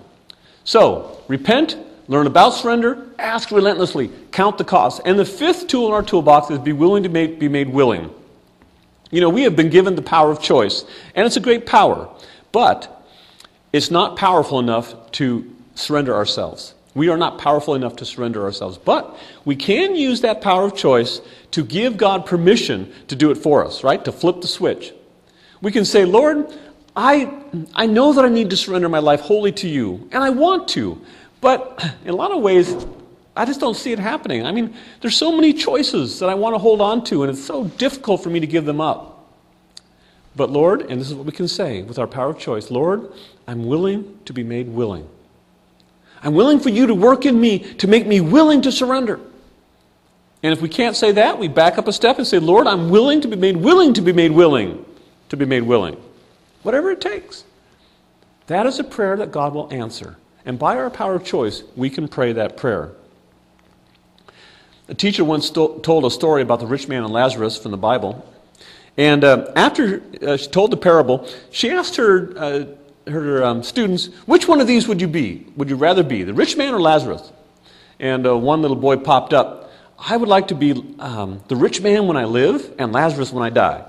So, 0.64 1.22
repent, 1.28 1.76
learn 2.08 2.26
about 2.26 2.50
surrender, 2.54 3.06
ask 3.18 3.52
relentlessly, 3.52 4.10
count 4.32 4.58
the 4.58 4.64
cost. 4.64 5.02
And 5.04 5.18
the 5.18 5.24
fifth 5.24 5.68
tool 5.68 5.86
in 5.88 5.92
our 5.92 6.02
toolbox 6.02 6.50
is 6.50 6.58
be 6.58 6.72
willing 6.72 7.04
to 7.04 7.08
make, 7.08 7.38
be 7.38 7.48
made 7.48 7.68
willing. 7.68 8.10
You 9.10 9.20
know, 9.20 9.28
we 9.28 9.42
have 9.42 9.54
been 9.54 9.68
given 9.68 9.94
the 9.94 10.02
power 10.02 10.30
of 10.30 10.40
choice, 10.40 10.84
and 11.14 11.26
it's 11.26 11.36
a 11.36 11.40
great 11.40 11.66
power, 11.66 12.08
but 12.50 13.06
it's 13.72 13.90
not 13.90 14.16
powerful 14.16 14.58
enough 14.58 15.12
to 15.12 15.54
surrender 15.74 16.14
ourselves. 16.14 16.74
We 16.94 17.10
are 17.10 17.18
not 17.18 17.36
powerful 17.36 17.74
enough 17.74 17.96
to 17.96 18.06
surrender 18.06 18.42
ourselves. 18.42 18.78
But 18.78 19.18
we 19.44 19.54
can 19.54 19.94
use 19.94 20.22
that 20.22 20.40
power 20.40 20.64
of 20.64 20.74
choice 20.74 21.20
to 21.50 21.62
give 21.62 21.98
God 21.98 22.24
permission 22.24 22.90
to 23.08 23.14
do 23.14 23.30
it 23.30 23.36
for 23.36 23.66
us, 23.66 23.84
right? 23.84 24.02
To 24.06 24.12
flip 24.12 24.40
the 24.40 24.48
switch. 24.48 24.94
We 25.60 25.72
can 25.72 25.84
say, 25.84 26.04
Lord, 26.04 26.50
I, 26.96 27.30
I 27.74 27.86
know 27.86 28.14
that 28.14 28.24
I 28.24 28.28
need 28.28 28.50
to 28.50 28.56
surrender 28.56 28.88
my 28.88 29.00
life 29.00 29.20
wholly 29.20 29.52
to 29.52 29.68
you, 29.68 30.08
and 30.12 30.24
I 30.24 30.30
want 30.30 30.68
to. 30.68 31.00
But 31.42 31.94
in 32.04 32.10
a 32.10 32.16
lot 32.16 32.32
of 32.32 32.42
ways, 32.42 32.74
I 33.36 33.44
just 33.44 33.60
don't 33.60 33.76
see 33.76 33.92
it 33.92 33.98
happening. 33.98 34.46
I 34.46 34.52
mean, 34.52 34.74
there's 35.02 35.16
so 35.16 35.30
many 35.30 35.52
choices 35.52 36.18
that 36.20 36.30
I 36.30 36.34
want 36.34 36.54
to 36.54 36.58
hold 36.58 36.80
on 36.80 37.04
to, 37.04 37.22
and 37.22 37.30
it's 37.30 37.44
so 37.44 37.64
difficult 37.64 38.22
for 38.22 38.30
me 38.30 38.40
to 38.40 38.46
give 38.46 38.64
them 38.64 38.80
up. 38.80 39.12
But 40.34 40.50
Lord, 40.50 40.82
and 40.90 41.00
this 41.00 41.08
is 41.08 41.14
what 41.14 41.26
we 41.26 41.32
can 41.32 41.48
say 41.48 41.82
with 41.82 41.98
our 41.98 42.06
power 42.06 42.30
of 42.30 42.38
choice 42.38 42.70
Lord, 42.70 43.10
I'm 43.46 43.66
willing 43.66 44.18
to 44.24 44.32
be 44.32 44.42
made 44.42 44.68
willing. 44.68 45.08
I'm 46.22 46.34
willing 46.34 46.60
for 46.60 46.70
you 46.70 46.86
to 46.86 46.94
work 46.94 47.26
in 47.26 47.38
me 47.38 47.58
to 47.74 47.86
make 47.86 48.06
me 48.06 48.20
willing 48.20 48.62
to 48.62 48.72
surrender. 48.72 49.20
And 50.42 50.52
if 50.52 50.60
we 50.60 50.68
can't 50.68 50.96
say 50.96 51.12
that, 51.12 51.38
we 51.38 51.48
back 51.48 51.78
up 51.78 51.88
a 51.88 51.92
step 51.92 52.18
and 52.18 52.26
say, 52.26 52.38
Lord, 52.38 52.66
I'm 52.66 52.90
willing 52.90 53.20
to 53.22 53.28
be 53.28 53.36
made 53.36 53.56
willing 53.56 53.94
to 53.94 54.02
be 54.02 54.12
made 54.12 54.32
willing 54.32 54.84
to 55.28 55.36
be 55.36 55.44
made 55.44 55.62
willing. 55.62 55.96
Whatever 56.66 56.90
it 56.90 57.00
takes. 57.00 57.44
That 58.48 58.66
is 58.66 58.80
a 58.80 58.84
prayer 58.84 59.16
that 59.18 59.30
God 59.30 59.54
will 59.54 59.72
answer. 59.72 60.16
And 60.44 60.58
by 60.58 60.76
our 60.76 60.90
power 60.90 61.14
of 61.14 61.24
choice, 61.24 61.62
we 61.76 61.88
can 61.88 62.08
pray 62.08 62.32
that 62.32 62.56
prayer. 62.56 62.90
A 64.88 64.94
teacher 64.94 65.24
once 65.24 65.48
told 65.48 66.04
a 66.04 66.10
story 66.10 66.42
about 66.42 66.58
the 66.58 66.66
rich 66.66 66.88
man 66.88 67.04
and 67.04 67.12
Lazarus 67.12 67.56
from 67.56 67.70
the 67.70 67.76
Bible. 67.76 68.28
And 68.96 69.22
uh, 69.22 69.52
after 69.54 70.02
uh, 70.20 70.36
she 70.36 70.48
told 70.48 70.72
the 70.72 70.76
parable, 70.76 71.28
she 71.52 71.70
asked 71.70 71.94
her, 71.94 72.36
uh, 72.36 72.64
her 73.06 73.44
um, 73.44 73.62
students, 73.62 74.06
which 74.26 74.48
one 74.48 74.60
of 74.60 74.66
these 74.66 74.88
would 74.88 75.00
you 75.00 75.06
be? 75.06 75.46
Would 75.54 75.70
you 75.70 75.76
rather 75.76 76.02
be, 76.02 76.24
the 76.24 76.34
rich 76.34 76.56
man 76.56 76.74
or 76.74 76.80
Lazarus? 76.80 77.30
And 78.00 78.26
uh, 78.26 78.36
one 78.36 78.60
little 78.60 78.76
boy 78.76 78.96
popped 78.96 79.32
up. 79.32 79.70
I 80.00 80.16
would 80.16 80.28
like 80.28 80.48
to 80.48 80.56
be 80.56 80.72
um, 80.98 81.40
the 81.46 81.54
rich 81.54 81.80
man 81.80 82.08
when 82.08 82.16
I 82.16 82.24
live 82.24 82.74
and 82.76 82.92
Lazarus 82.92 83.32
when 83.32 83.44
I 83.44 83.50
die. 83.50 83.84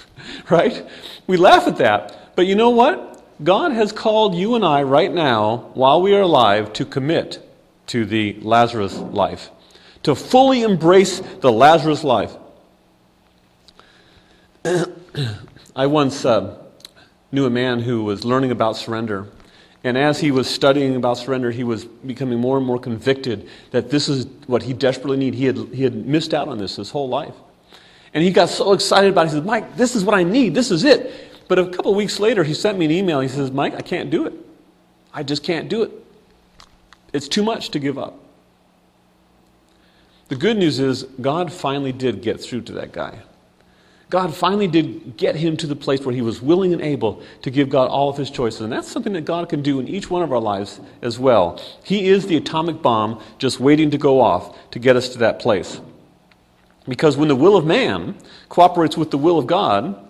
right? 0.48 0.82
We 1.26 1.36
laugh 1.36 1.68
at 1.68 1.76
that. 1.76 2.20
But 2.34 2.46
you 2.46 2.54
know 2.54 2.70
what? 2.70 3.08
God 3.42 3.72
has 3.72 3.92
called 3.92 4.34
you 4.34 4.54
and 4.54 4.64
I 4.64 4.82
right 4.82 5.12
now, 5.12 5.70
while 5.74 6.00
we 6.00 6.14
are 6.14 6.20
alive, 6.20 6.72
to 6.74 6.84
commit 6.84 7.46
to 7.88 8.04
the 8.04 8.38
Lazarus 8.40 8.96
life, 8.96 9.50
to 10.04 10.14
fully 10.14 10.62
embrace 10.62 11.20
the 11.40 11.50
Lazarus 11.50 12.04
life. 12.04 12.36
I 15.76 15.86
once 15.86 16.24
uh, 16.24 16.62
knew 17.32 17.46
a 17.46 17.50
man 17.50 17.80
who 17.80 18.04
was 18.04 18.24
learning 18.24 18.50
about 18.50 18.76
surrender. 18.76 19.26
And 19.84 19.98
as 19.98 20.20
he 20.20 20.30
was 20.30 20.48
studying 20.48 20.94
about 20.94 21.18
surrender, 21.18 21.50
he 21.50 21.64
was 21.64 21.84
becoming 21.84 22.38
more 22.38 22.56
and 22.56 22.64
more 22.64 22.78
convicted 22.78 23.48
that 23.72 23.90
this 23.90 24.08
is 24.08 24.26
what 24.46 24.62
he 24.62 24.72
desperately 24.72 25.16
needed. 25.16 25.36
He 25.36 25.46
had, 25.46 25.56
he 25.74 25.82
had 25.82 26.06
missed 26.06 26.32
out 26.32 26.46
on 26.46 26.58
this 26.58 26.76
his 26.76 26.90
whole 26.90 27.08
life. 27.08 27.34
And 28.14 28.22
he 28.22 28.30
got 28.30 28.48
so 28.48 28.74
excited 28.74 29.10
about 29.10 29.26
it. 29.26 29.30
He 29.30 29.34
said, 29.36 29.46
Mike, 29.46 29.76
this 29.76 29.96
is 29.96 30.04
what 30.04 30.14
I 30.14 30.22
need. 30.22 30.54
This 30.54 30.70
is 30.70 30.84
it. 30.84 31.31
But 31.48 31.58
a 31.58 31.66
couple 31.66 31.94
weeks 31.94 32.20
later, 32.20 32.44
he 32.44 32.54
sent 32.54 32.78
me 32.78 32.84
an 32.84 32.90
email. 32.90 33.20
He 33.20 33.28
says, 33.28 33.50
Mike, 33.50 33.74
I 33.74 33.80
can't 33.80 34.10
do 34.10 34.26
it. 34.26 34.34
I 35.12 35.22
just 35.22 35.42
can't 35.42 35.68
do 35.68 35.82
it. 35.82 35.90
It's 37.12 37.28
too 37.28 37.42
much 37.42 37.70
to 37.70 37.78
give 37.78 37.98
up. 37.98 38.18
The 40.28 40.36
good 40.36 40.56
news 40.56 40.78
is, 40.78 41.02
God 41.20 41.52
finally 41.52 41.92
did 41.92 42.22
get 42.22 42.40
through 42.40 42.62
to 42.62 42.72
that 42.72 42.92
guy. 42.92 43.18
God 44.08 44.34
finally 44.34 44.66
did 44.66 45.16
get 45.16 45.36
him 45.36 45.56
to 45.56 45.66
the 45.66 45.74
place 45.74 46.00
where 46.02 46.14
he 46.14 46.20
was 46.20 46.42
willing 46.42 46.74
and 46.74 46.82
able 46.82 47.22
to 47.40 47.50
give 47.50 47.70
God 47.70 47.88
all 47.88 48.10
of 48.10 48.16
his 48.18 48.30
choices. 48.30 48.60
And 48.60 48.70
that's 48.70 48.86
something 48.86 49.14
that 49.14 49.24
God 49.24 49.48
can 49.48 49.62
do 49.62 49.80
in 49.80 49.88
each 49.88 50.10
one 50.10 50.22
of 50.22 50.30
our 50.32 50.40
lives 50.40 50.80
as 51.00 51.18
well. 51.18 51.58
He 51.82 52.08
is 52.08 52.26
the 52.26 52.36
atomic 52.36 52.82
bomb 52.82 53.22
just 53.38 53.58
waiting 53.58 53.90
to 53.90 53.98
go 53.98 54.20
off 54.20 54.70
to 54.72 54.78
get 54.78 54.96
us 54.96 55.08
to 55.10 55.18
that 55.18 55.38
place. 55.38 55.80
Because 56.86 57.16
when 57.16 57.28
the 57.28 57.36
will 57.36 57.56
of 57.56 57.64
man 57.64 58.16
cooperates 58.50 58.98
with 58.98 59.10
the 59.10 59.18
will 59.18 59.38
of 59.38 59.46
God, 59.46 60.08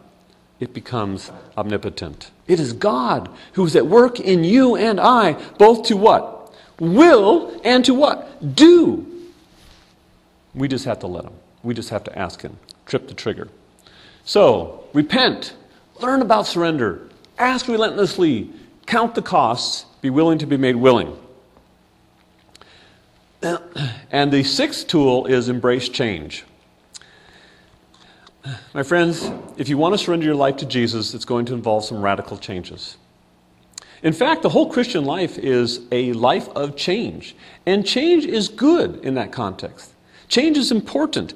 it 0.62 0.72
becomes 0.72 1.32
omnipotent. 1.58 2.30
It 2.46 2.60
is 2.60 2.72
God 2.72 3.28
who 3.54 3.66
is 3.66 3.74
at 3.74 3.84
work 3.84 4.20
in 4.20 4.44
you 4.44 4.76
and 4.76 5.00
I, 5.00 5.32
both 5.58 5.82
to 5.88 5.96
what? 5.96 6.54
Will 6.78 7.60
and 7.64 7.84
to 7.84 7.92
what? 7.92 8.54
Do. 8.54 9.04
We 10.54 10.68
just 10.68 10.84
have 10.84 11.00
to 11.00 11.08
let 11.08 11.24
Him. 11.24 11.32
We 11.64 11.74
just 11.74 11.90
have 11.90 12.04
to 12.04 12.16
ask 12.16 12.42
Him. 12.42 12.60
Trip 12.86 13.08
the 13.08 13.14
trigger. 13.14 13.48
So, 14.24 14.84
repent. 14.92 15.54
Learn 16.00 16.22
about 16.22 16.46
surrender. 16.46 17.08
Ask 17.38 17.66
relentlessly. 17.66 18.48
Count 18.86 19.16
the 19.16 19.22
costs. 19.22 19.86
Be 20.00 20.10
willing 20.10 20.38
to 20.38 20.46
be 20.46 20.56
made 20.56 20.76
willing. 20.76 21.18
And 24.12 24.30
the 24.30 24.44
sixth 24.44 24.86
tool 24.86 25.26
is 25.26 25.48
embrace 25.48 25.88
change. 25.88 26.44
My 28.74 28.82
friends, 28.82 29.30
if 29.56 29.68
you 29.68 29.78
want 29.78 29.94
to 29.94 29.98
surrender 29.98 30.26
your 30.26 30.34
life 30.34 30.56
to 30.58 30.66
Jesus, 30.66 31.14
it's 31.14 31.24
going 31.24 31.46
to 31.46 31.54
involve 31.54 31.84
some 31.84 32.02
radical 32.02 32.36
changes. 32.36 32.96
In 34.02 34.12
fact, 34.12 34.42
the 34.42 34.48
whole 34.48 34.68
Christian 34.68 35.04
life 35.04 35.38
is 35.38 35.80
a 35.92 36.12
life 36.12 36.48
of 36.50 36.74
change. 36.76 37.36
And 37.66 37.86
change 37.86 38.24
is 38.24 38.48
good 38.48 39.04
in 39.04 39.14
that 39.14 39.30
context. 39.30 39.92
Change 40.28 40.58
is 40.58 40.72
important. 40.72 41.34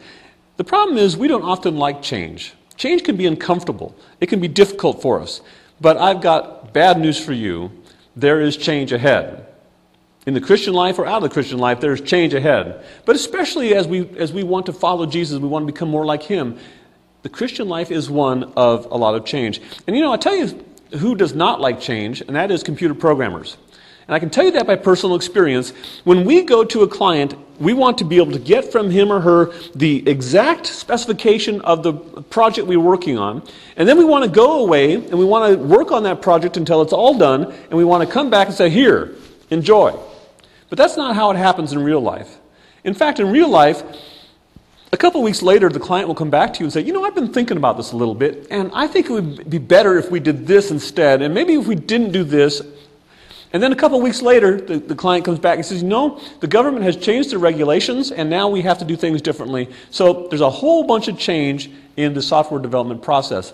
The 0.56 0.64
problem 0.64 0.98
is, 0.98 1.16
we 1.16 1.28
don't 1.28 1.42
often 1.42 1.76
like 1.76 2.02
change. 2.02 2.54
Change 2.76 3.04
can 3.04 3.16
be 3.16 3.26
uncomfortable, 3.26 3.94
it 4.20 4.26
can 4.26 4.40
be 4.40 4.48
difficult 4.48 5.00
for 5.00 5.20
us. 5.20 5.40
But 5.80 5.96
I've 5.96 6.20
got 6.20 6.72
bad 6.72 6.98
news 6.98 7.22
for 7.22 7.32
you 7.32 7.70
there 8.16 8.40
is 8.40 8.56
change 8.56 8.92
ahead. 8.92 9.46
In 10.24 10.34
the 10.34 10.40
Christian 10.40 10.72
life 10.72 10.98
or 10.98 11.06
out 11.06 11.18
of 11.18 11.22
the 11.22 11.28
Christian 11.28 11.58
life, 11.58 11.80
there's 11.80 12.00
change 12.00 12.34
ahead. 12.34 12.84
But 13.04 13.14
especially 13.14 13.74
as 13.74 13.86
we, 13.86 14.08
as 14.16 14.32
we 14.32 14.42
want 14.42 14.66
to 14.66 14.72
follow 14.72 15.06
Jesus, 15.06 15.38
we 15.38 15.46
want 15.46 15.66
to 15.66 15.72
become 15.72 15.90
more 15.90 16.04
like 16.04 16.22
Him, 16.22 16.58
the 17.26 17.30
Christian 17.30 17.68
life 17.68 17.90
is 17.90 18.08
one 18.08 18.52
of 18.56 18.84
a 18.84 18.96
lot 18.96 19.16
of 19.16 19.24
change. 19.24 19.60
And 19.88 19.96
you 19.96 20.00
know, 20.00 20.12
i 20.12 20.16
tell 20.16 20.36
you 20.36 20.64
who 20.96 21.16
does 21.16 21.34
not 21.34 21.60
like 21.60 21.80
change, 21.80 22.20
and 22.20 22.36
that 22.36 22.52
is 22.52 22.62
computer 22.62 22.94
programmers. 22.94 23.56
And 24.06 24.14
I 24.14 24.20
can 24.20 24.30
tell 24.30 24.44
you 24.44 24.52
that 24.52 24.64
by 24.64 24.76
personal 24.76 25.16
experience. 25.16 25.70
When 26.04 26.24
we 26.24 26.42
go 26.44 26.62
to 26.62 26.82
a 26.84 26.88
client, 26.88 27.34
we 27.58 27.72
want 27.72 27.98
to 27.98 28.04
be 28.04 28.18
able 28.18 28.30
to 28.30 28.38
get 28.38 28.70
from 28.70 28.92
him 28.92 29.10
or 29.10 29.18
her 29.18 29.52
the 29.74 30.08
exact 30.08 30.66
specification 30.66 31.60
of 31.62 31.82
the 31.82 31.94
project 31.94 32.68
we're 32.68 32.78
working 32.78 33.18
on. 33.18 33.42
And 33.76 33.88
then 33.88 33.98
we 33.98 34.04
want 34.04 34.22
to 34.24 34.30
go 34.30 34.60
away 34.60 34.94
and 34.94 35.18
we 35.18 35.24
want 35.24 35.52
to 35.52 35.58
work 35.58 35.90
on 35.90 36.04
that 36.04 36.22
project 36.22 36.56
until 36.56 36.80
it's 36.80 36.92
all 36.92 37.18
done. 37.18 37.52
And 37.52 37.72
we 37.72 37.84
want 37.84 38.08
to 38.08 38.14
come 38.14 38.30
back 38.30 38.46
and 38.46 38.56
say, 38.56 38.70
Here, 38.70 39.16
enjoy. 39.50 39.98
But 40.68 40.78
that's 40.78 40.96
not 40.96 41.16
how 41.16 41.32
it 41.32 41.36
happens 41.36 41.72
in 41.72 41.82
real 41.82 42.00
life. 42.00 42.36
In 42.84 42.94
fact, 42.94 43.18
in 43.18 43.32
real 43.32 43.48
life, 43.48 43.82
a 44.92 44.96
couple 44.96 45.22
weeks 45.22 45.42
later, 45.42 45.68
the 45.68 45.80
client 45.80 46.06
will 46.06 46.14
come 46.14 46.30
back 46.30 46.52
to 46.54 46.60
you 46.60 46.66
and 46.66 46.72
say, 46.72 46.80
You 46.80 46.92
know, 46.92 47.04
I've 47.04 47.14
been 47.14 47.32
thinking 47.32 47.56
about 47.56 47.76
this 47.76 47.92
a 47.92 47.96
little 47.96 48.14
bit, 48.14 48.46
and 48.50 48.70
I 48.72 48.86
think 48.86 49.06
it 49.06 49.12
would 49.12 49.50
be 49.50 49.58
better 49.58 49.98
if 49.98 50.10
we 50.10 50.20
did 50.20 50.46
this 50.46 50.70
instead, 50.70 51.22
and 51.22 51.34
maybe 51.34 51.54
if 51.54 51.66
we 51.66 51.74
didn't 51.74 52.12
do 52.12 52.24
this. 52.24 52.62
And 53.52 53.62
then 53.62 53.72
a 53.72 53.76
couple 53.76 54.00
weeks 54.00 54.22
later, 54.22 54.60
the, 54.60 54.78
the 54.78 54.94
client 54.94 55.24
comes 55.24 55.38
back 55.38 55.56
and 55.56 55.66
says, 55.66 55.82
You 55.82 55.88
know, 55.88 56.20
the 56.40 56.46
government 56.46 56.84
has 56.84 56.96
changed 56.96 57.30
the 57.30 57.38
regulations, 57.38 58.12
and 58.12 58.30
now 58.30 58.48
we 58.48 58.62
have 58.62 58.78
to 58.78 58.84
do 58.84 58.96
things 58.96 59.20
differently. 59.20 59.68
So 59.90 60.28
there's 60.28 60.40
a 60.40 60.50
whole 60.50 60.84
bunch 60.84 61.08
of 61.08 61.18
change 61.18 61.70
in 61.96 62.14
the 62.14 62.22
software 62.22 62.60
development 62.60 63.02
process. 63.02 63.52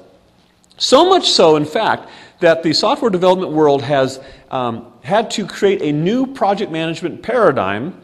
So 0.76 1.08
much 1.08 1.30
so, 1.30 1.56
in 1.56 1.64
fact, 1.64 2.08
that 2.40 2.62
the 2.62 2.72
software 2.72 3.10
development 3.10 3.52
world 3.52 3.82
has 3.82 4.20
um, 4.50 4.92
had 5.02 5.30
to 5.32 5.46
create 5.46 5.80
a 5.82 5.92
new 5.92 6.26
project 6.26 6.72
management 6.72 7.22
paradigm, 7.22 8.00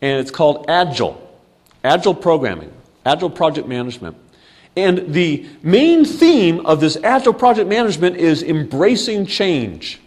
and 0.00 0.20
it's 0.20 0.30
called 0.30 0.64
Agile. 0.68 1.22
Agile 1.86 2.14
programming, 2.14 2.72
Agile 3.04 3.30
project 3.30 3.68
management. 3.68 4.16
And 4.76 5.14
the 5.14 5.46
main 5.62 6.04
theme 6.04 6.66
of 6.66 6.80
this 6.80 6.96
Agile 7.02 7.32
project 7.32 7.68
management 7.68 8.16
is 8.16 8.42
embracing 8.42 9.24
change. 9.26 10.00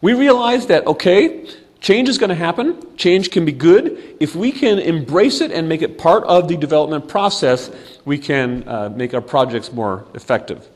We 0.00 0.14
realize 0.14 0.68
that, 0.68 0.86
okay, 0.86 1.50
change 1.80 2.08
is 2.08 2.18
going 2.18 2.30
to 2.30 2.36
happen, 2.36 2.96
change 2.96 3.32
can 3.32 3.44
be 3.44 3.52
good. 3.52 4.16
If 4.20 4.36
we 4.36 4.52
can 4.52 4.78
embrace 4.78 5.40
it 5.40 5.50
and 5.50 5.68
make 5.68 5.82
it 5.82 5.98
part 5.98 6.22
of 6.24 6.46
the 6.46 6.56
development 6.56 7.08
process, 7.08 7.70
we 8.04 8.16
can 8.16 8.66
uh, 8.68 8.88
make 8.94 9.12
our 9.12 9.20
projects 9.20 9.72
more 9.72 10.06
effective. 10.14 10.68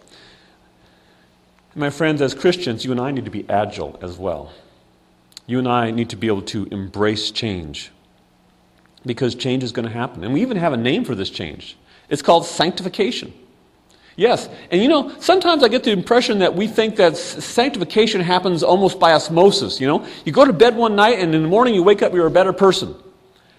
My 1.77 1.88
friends, 1.88 2.20
as 2.20 2.35
Christians, 2.35 2.85
you 2.85 2.90
and 2.90 3.01
I 3.01 3.12
need 3.12 3.27
to 3.27 3.31
be 3.31 3.49
agile 3.49 3.96
as 4.03 4.18
well. 4.18 4.53
You 5.46 5.61
and 5.61 5.68
I 5.68 5.92
need 5.92 6.11
to 6.11 6.16
be 6.16 6.27
able 6.27 6.42
to 6.42 6.66
embrace 6.73 7.31
change 7.31 7.92
because 9.05 9.35
change 9.35 9.63
is 9.63 9.73
going 9.73 9.87
to 9.87 9.93
happen. 9.93 10.25
And 10.25 10.33
we 10.33 10.43
even 10.43 10.57
have 10.57 10.73
a 10.73 10.77
name 10.77 11.05
for 11.05 11.15
this 11.15 11.31
change. 11.31 11.77
It's 12.09 12.23
called 12.23 12.47
sanctification. 12.47 13.33
Yes, 14.17 14.49
and 14.71 14.83
you 14.83 14.89
know, 14.89 15.15
sometimes 15.21 15.63
I 15.63 15.69
get 15.69 15.85
the 15.85 15.93
impression 15.93 16.41
that 16.41 16.55
we 16.55 16.67
think 16.67 16.97
that 16.97 17.17
sanctification 17.17 18.21
happens 18.21 18.63
almost 18.63 18.99
by 18.99 19.13
osmosis. 19.13 19.81
You 19.81 19.87
know, 19.87 20.07
you 20.25 20.33
go 20.33 20.45
to 20.45 20.53
bed 20.53 20.77
one 20.77 20.95
night 20.95 21.19
and 21.21 21.35
in 21.35 21.43
the 21.43 21.49
morning 21.49 21.75
you 21.75 21.83
wake 21.83 22.03
up, 22.03 22.13
you're 22.13 22.27
a 22.27 22.31
better 22.31 22.53
person. 22.53 22.95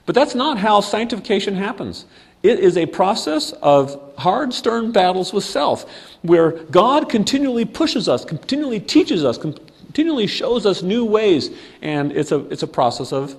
But 0.06 0.14
that's 0.14 0.36
not 0.36 0.58
how 0.58 0.82
sanctification 0.82 1.56
happens. 1.56 2.06
It 2.44 2.60
is 2.60 2.78
a 2.78 2.86
process 2.86 3.54
of 3.54 4.14
hard, 4.18 4.54
stern 4.54 4.92
battles 4.92 5.32
with 5.32 5.44
self, 5.44 5.86
where 6.22 6.52
God 6.66 7.10
continually 7.10 7.66
pushes 7.66 8.10
us, 8.10 8.26
continually 8.26 8.80
teaches 8.80 9.24
us, 9.24 9.38
continually 9.38 10.28
shows 10.28 10.66
us 10.66 10.82
new 10.82 11.06
ways, 11.06 11.50
and 11.82 12.12
it's 12.12 12.32
a, 12.32 12.40
it's 12.50 12.64
a 12.64 12.68
process 12.68 13.14
of 13.14 13.36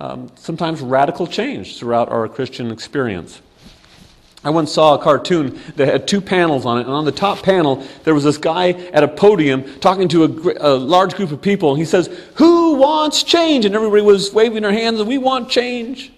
um, 0.00 0.30
sometimes 0.36 0.80
radical 0.80 1.26
change 1.26 1.78
throughout 1.78 2.08
our 2.08 2.28
Christian 2.28 2.70
experience. 2.70 3.40
I 4.44 4.50
once 4.50 4.72
saw 4.72 4.94
a 4.94 4.98
cartoon 4.98 5.58
that 5.76 5.88
had 5.88 6.06
two 6.06 6.20
panels 6.20 6.66
on 6.66 6.78
it, 6.78 6.82
and 6.82 6.90
on 6.90 7.06
the 7.06 7.12
top 7.12 7.42
panel, 7.42 7.82
there 8.04 8.12
was 8.12 8.24
this 8.24 8.36
guy 8.36 8.72
at 8.72 9.02
a 9.02 9.08
podium 9.08 9.64
talking 9.80 10.06
to 10.08 10.24
a, 10.24 10.74
a, 10.74 10.74
large 10.76 11.14
group 11.14 11.32
of 11.32 11.40
people, 11.40 11.70
and 11.70 11.78
he 11.78 11.86
says, 11.86 12.08
Who 12.34 12.74
wants 12.74 13.22
change? 13.22 13.64
And 13.64 13.74
everybody 13.74 14.02
was 14.02 14.34
waving 14.34 14.62
their 14.62 14.72
hands, 14.72 15.00
and 15.00 15.08
we 15.08 15.16
want 15.16 15.48
change. 15.48 16.12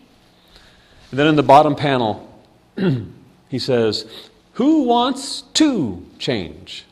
And 1.13 1.21
then 1.21 1.29
in 1.29 1.37
the 1.37 1.45
bottom 1.45 1.77
panel, 1.77 2.29
he 3.49 3.61
says, 3.61 4.07
Who 4.55 4.83
wants 4.83 5.43
to 5.55 6.05
change? 6.19 6.85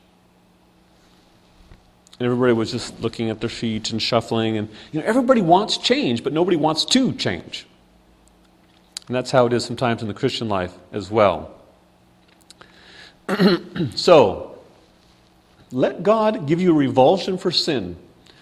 And 2.19 2.27
everybody 2.27 2.53
was 2.53 2.71
just 2.71 3.01
looking 3.01 3.31
at 3.31 3.41
their 3.41 3.49
feet 3.49 3.91
and 3.91 4.01
shuffling. 4.01 4.57
And 4.57 4.69
you 4.93 5.01
know, 5.01 5.07
everybody 5.07 5.43
wants 5.43 5.77
change, 5.79 6.23
but 6.23 6.33
nobody 6.33 6.57
wants 6.57 6.85
to 6.87 7.13
change. 7.13 7.67
And 9.07 9.17
that's 9.17 9.31
how 9.31 9.47
it 9.47 9.53
is 9.53 9.65
sometimes 9.65 10.03
in 10.03 10.09
the 10.09 10.15
Christian 10.15 10.49
life 10.49 10.75
as 10.93 11.11
well. 11.11 11.51
so, 13.95 14.59
let 15.73 16.03
God 16.03 16.47
give 16.47 16.61
you 16.61 16.71
a 16.71 16.75
revulsion 16.75 17.37
for 17.37 17.51
sin 17.51 17.97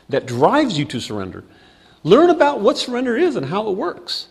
that 0.08 0.26
drives 0.26 0.78
you 0.78 0.84
to 0.86 1.00
surrender. 1.00 1.44
Learn 2.04 2.30
about 2.30 2.60
what 2.60 2.76
surrender 2.76 3.16
is 3.16 3.36
and 3.36 3.46
how 3.46 3.68
it 3.68 3.76
works. 3.76 4.28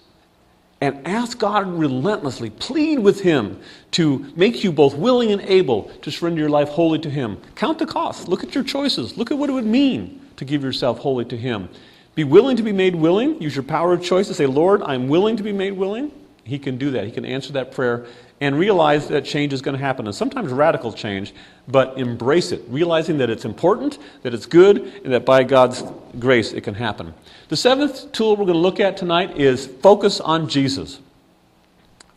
And 0.81 1.07
ask 1.07 1.37
God 1.37 1.71
relentlessly, 1.71 2.49
plead 2.49 2.99
with 2.99 3.21
Him 3.21 3.59
to 3.91 4.33
make 4.35 4.63
you 4.63 4.71
both 4.71 4.95
willing 4.95 5.31
and 5.31 5.41
able 5.43 5.83
to 6.01 6.11
surrender 6.11 6.41
your 6.41 6.49
life 6.49 6.69
wholly 6.69 6.97
to 6.99 7.09
Him. 7.09 7.39
Count 7.55 7.77
the 7.77 7.85
cost. 7.85 8.27
Look 8.27 8.43
at 8.43 8.55
your 8.55 8.63
choices. 8.63 9.15
Look 9.15 9.29
at 9.29 9.37
what 9.37 9.49
it 9.49 9.53
would 9.53 9.65
mean 9.65 10.19
to 10.37 10.45
give 10.45 10.63
yourself 10.63 10.97
wholly 10.97 11.25
to 11.25 11.37
Him. 11.37 11.69
Be 12.15 12.23
willing 12.23 12.57
to 12.57 12.63
be 12.63 12.71
made 12.71 12.95
willing. 12.95 13.39
Use 13.39 13.55
your 13.55 13.63
power 13.63 13.93
of 13.93 14.03
choice 14.03 14.27
to 14.27 14.33
say, 14.33 14.47
Lord, 14.47 14.81
I'm 14.81 15.07
willing 15.07 15.37
to 15.37 15.43
be 15.43 15.53
made 15.53 15.73
willing. 15.73 16.11
He 16.43 16.57
can 16.57 16.77
do 16.77 16.89
that. 16.91 17.05
He 17.05 17.11
can 17.11 17.25
answer 17.25 17.53
that 17.53 17.71
prayer 17.71 18.07
and 18.41 18.57
realize 18.57 19.07
that 19.07 19.23
change 19.23 19.53
is 19.53 19.61
going 19.61 19.77
to 19.77 19.83
happen. 19.83 20.07
And 20.07 20.15
sometimes 20.15 20.51
radical 20.51 20.91
change, 20.91 21.33
but 21.67 21.97
embrace 21.97 22.51
it, 22.51 22.63
realizing 22.67 23.19
that 23.19 23.29
it's 23.29 23.45
important, 23.45 23.99
that 24.23 24.33
it's 24.33 24.47
good, 24.47 24.81
and 25.03 25.13
that 25.13 25.25
by 25.25 25.43
God's 25.43 25.83
grace 26.19 26.51
it 26.51 26.61
can 26.61 26.73
happen. 26.73 27.13
The 27.49 27.55
seventh 27.55 28.11
tool 28.11 28.31
we're 28.31 28.45
going 28.45 28.55
to 28.55 28.59
look 28.59 28.79
at 28.79 28.97
tonight 28.97 29.37
is 29.37 29.67
focus 29.67 30.19
on 30.19 30.49
Jesus. 30.49 30.99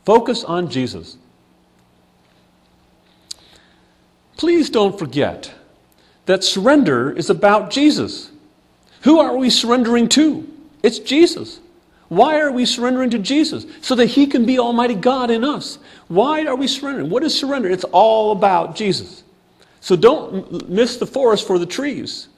Focus 0.06 0.42
on 0.44 0.70
Jesus. 0.70 1.18
Please 4.38 4.70
don't 4.70 4.98
forget 4.98 5.52
that 6.26 6.42
surrender 6.42 7.12
is 7.12 7.28
about 7.28 7.70
Jesus. 7.70 8.30
Who 9.02 9.18
are 9.18 9.36
we 9.36 9.50
surrendering 9.50 10.08
to? 10.10 10.48
It's 10.82 10.98
Jesus. 10.98 11.60
Why 12.08 12.40
are 12.40 12.52
we 12.52 12.66
surrendering 12.66 13.10
to 13.10 13.18
Jesus? 13.18 13.66
So 13.80 13.94
that 13.94 14.06
He 14.06 14.26
can 14.26 14.44
be 14.44 14.58
Almighty 14.58 14.94
God 14.94 15.30
in 15.30 15.44
us. 15.44 15.78
Why 16.08 16.44
are 16.46 16.56
we 16.56 16.66
surrendering? 16.66 17.10
What 17.10 17.24
is 17.24 17.38
surrender? 17.38 17.70
It's 17.70 17.84
all 17.84 18.32
about 18.32 18.76
Jesus. 18.76 19.24
So 19.80 19.96
don't 19.96 20.68
miss 20.68 20.96
the 20.96 21.06
forest 21.06 21.46
for 21.46 21.58
the 21.58 21.66
trees. 21.66 22.28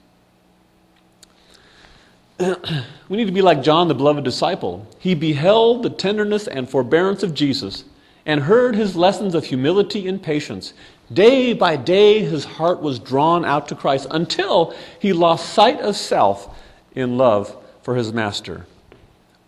we 2.38 3.16
need 3.16 3.26
to 3.26 3.32
be 3.32 3.42
like 3.42 3.62
John, 3.62 3.88
the 3.88 3.94
beloved 3.94 4.24
disciple. 4.24 4.86
He 4.98 5.14
beheld 5.14 5.82
the 5.82 5.90
tenderness 5.90 6.48
and 6.48 6.68
forbearance 6.68 7.22
of 7.22 7.34
Jesus 7.34 7.84
and 8.26 8.40
heard 8.40 8.74
his 8.74 8.96
lessons 8.96 9.34
of 9.34 9.44
humility 9.44 10.08
and 10.08 10.20
patience. 10.20 10.74
Day 11.12 11.52
by 11.52 11.76
day, 11.76 12.24
his 12.24 12.44
heart 12.44 12.82
was 12.82 12.98
drawn 12.98 13.44
out 13.44 13.68
to 13.68 13.74
Christ 13.76 14.08
until 14.10 14.74
he 14.98 15.12
lost 15.12 15.54
sight 15.54 15.80
of 15.80 15.96
self 15.96 16.58
in 16.94 17.16
love 17.16 17.56
for 17.82 17.94
his 17.94 18.12
master. 18.12 18.66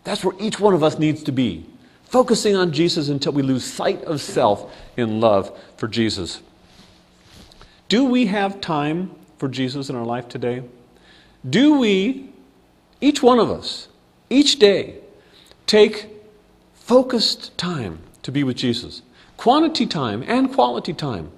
That's 0.08 0.24
where 0.24 0.34
each 0.40 0.58
one 0.58 0.72
of 0.72 0.82
us 0.82 0.98
needs 0.98 1.22
to 1.24 1.32
be. 1.32 1.66
Focusing 2.04 2.56
on 2.56 2.72
Jesus 2.72 3.10
until 3.10 3.32
we 3.32 3.42
lose 3.42 3.62
sight 3.62 4.02
of 4.04 4.22
self 4.22 4.74
in 4.96 5.20
love 5.20 5.54
for 5.76 5.86
Jesus. 5.86 6.40
Do 7.90 8.06
we 8.06 8.24
have 8.24 8.62
time 8.62 9.10
for 9.36 9.50
Jesus 9.50 9.90
in 9.90 9.96
our 9.96 10.06
life 10.06 10.26
today? 10.26 10.62
Do 11.46 11.78
we, 11.78 12.30
each 13.02 13.22
one 13.22 13.38
of 13.38 13.50
us, 13.50 13.88
each 14.30 14.58
day, 14.58 14.96
take 15.66 16.06
focused 16.72 17.58
time 17.58 17.98
to 18.22 18.32
be 18.32 18.42
with 18.42 18.56
Jesus? 18.56 19.02
Quantity 19.36 19.84
time 19.84 20.24
and 20.26 20.50
quality 20.50 20.94
time. 20.94 21.30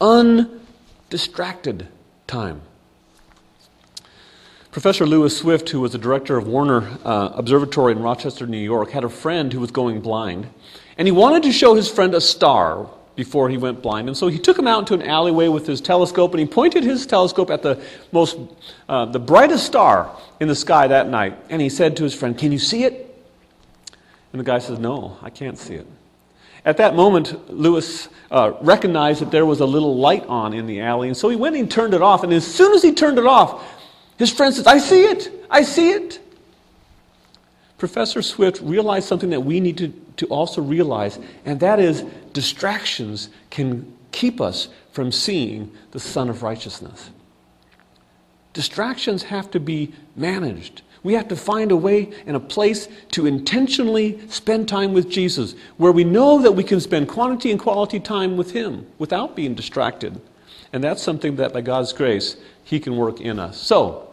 Undistracted 0.00 1.88
time. 2.26 2.62
Professor 4.78 5.08
Lewis 5.08 5.36
Swift, 5.36 5.70
who 5.70 5.80
was 5.80 5.90
the 5.90 5.98
director 5.98 6.36
of 6.36 6.46
Warner 6.46 6.88
uh, 7.04 7.32
Observatory 7.34 7.90
in 7.90 7.98
Rochester, 7.98 8.46
New 8.46 8.58
York, 8.58 8.92
had 8.92 9.02
a 9.02 9.08
friend 9.08 9.52
who 9.52 9.58
was 9.58 9.72
going 9.72 10.00
blind. 10.00 10.48
And 10.96 11.08
he 11.08 11.10
wanted 11.10 11.42
to 11.42 11.52
show 11.52 11.74
his 11.74 11.90
friend 11.90 12.14
a 12.14 12.20
star 12.20 12.88
before 13.16 13.48
he 13.48 13.56
went 13.56 13.82
blind. 13.82 14.06
And 14.06 14.16
so 14.16 14.28
he 14.28 14.38
took 14.38 14.56
him 14.56 14.68
out 14.68 14.78
into 14.78 14.94
an 14.94 15.02
alleyway 15.02 15.48
with 15.48 15.66
his 15.66 15.80
telescope 15.80 16.30
and 16.30 16.38
he 16.38 16.46
pointed 16.46 16.84
his 16.84 17.06
telescope 17.06 17.50
at 17.50 17.60
the 17.60 17.82
most, 18.12 18.38
uh, 18.88 19.06
the 19.06 19.18
brightest 19.18 19.66
star 19.66 20.16
in 20.38 20.46
the 20.46 20.54
sky 20.54 20.86
that 20.86 21.08
night. 21.08 21.36
And 21.50 21.60
he 21.60 21.70
said 21.70 21.96
to 21.96 22.04
his 22.04 22.14
friend, 22.14 22.38
Can 22.38 22.52
you 22.52 22.60
see 22.60 22.84
it? 22.84 23.20
And 24.32 24.38
the 24.38 24.44
guy 24.44 24.60
says, 24.60 24.78
No, 24.78 25.18
I 25.22 25.30
can't 25.30 25.58
see 25.58 25.74
it. 25.74 25.88
At 26.64 26.76
that 26.76 26.94
moment, 26.94 27.50
Lewis 27.52 28.08
uh, 28.30 28.52
recognized 28.60 29.22
that 29.22 29.32
there 29.32 29.44
was 29.44 29.58
a 29.58 29.66
little 29.66 29.96
light 29.96 30.24
on 30.26 30.54
in 30.54 30.66
the 30.66 30.82
alley. 30.82 31.08
And 31.08 31.16
so 31.16 31.30
he 31.30 31.36
went 31.36 31.56
and 31.56 31.68
turned 31.68 31.94
it 31.94 32.02
off. 32.02 32.22
And 32.22 32.32
as 32.32 32.46
soon 32.46 32.74
as 32.74 32.82
he 32.82 32.92
turned 32.92 33.18
it 33.18 33.26
off, 33.26 33.64
his 34.18 34.32
friend 34.32 34.54
says, 34.54 34.66
I 34.66 34.78
see 34.78 35.04
it. 35.04 35.32
I 35.50 35.62
see 35.62 35.90
it. 35.90 36.20
Professor 37.78 38.20
Swift 38.20 38.60
realized 38.60 39.06
something 39.06 39.30
that 39.30 39.40
we 39.40 39.60
need 39.60 39.78
to, 39.78 39.88
to 40.16 40.26
also 40.26 40.60
realize, 40.60 41.18
and 41.44 41.60
that 41.60 41.78
is 41.78 42.02
distractions 42.32 43.30
can 43.50 43.96
keep 44.10 44.40
us 44.40 44.68
from 44.90 45.12
seeing 45.12 45.72
the 45.92 46.00
Sun 46.00 46.28
of 46.28 46.42
Righteousness. 46.42 47.10
Distractions 48.52 49.22
have 49.22 49.48
to 49.52 49.60
be 49.60 49.94
managed. 50.16 50.82
We 51.04 51.12
have 51.14 51.28
to 51.28 51.36
find 51.36 51.70
a 51.70 51.76
way 51.76 52.12
and 52.26 52.36
a 52.36 52.40
place 52.40 52.88
to 53.12 53.26
intentionally 53.26 54.20
spend 54.28 54.68
time 54.68 54.92
with 54.92 55.08
Jesus, 55.08 55.54
where 55.76 55.92
we 55.92 56.02
know 56.02 56.42
that 56.42 56.52
we 56.52 56.64
can 56.64 56.80
spend 56.80 57.08
quantity 57.08 57.52
and 57.52 57.60
quality 57.60 58.00
time 58.00 58.36
with 58.36 58.50
Him 58.50 58.88
without 58.98 59.36
being 59.36 59.54
distracted. 59.54 60.20
And 60.72 60.82
that's 60.82 61.00
something 61.02 61.36
that, 61.36 61.52
by 61.52 61.60
God's 61.60 61.92
grace, 61.92 62.36
He 62.64 62.80
can 62.80 62.96
work 62.96 63.20
in 63.20 63.38
us. 63.38 63.56
So, 63.56 64.07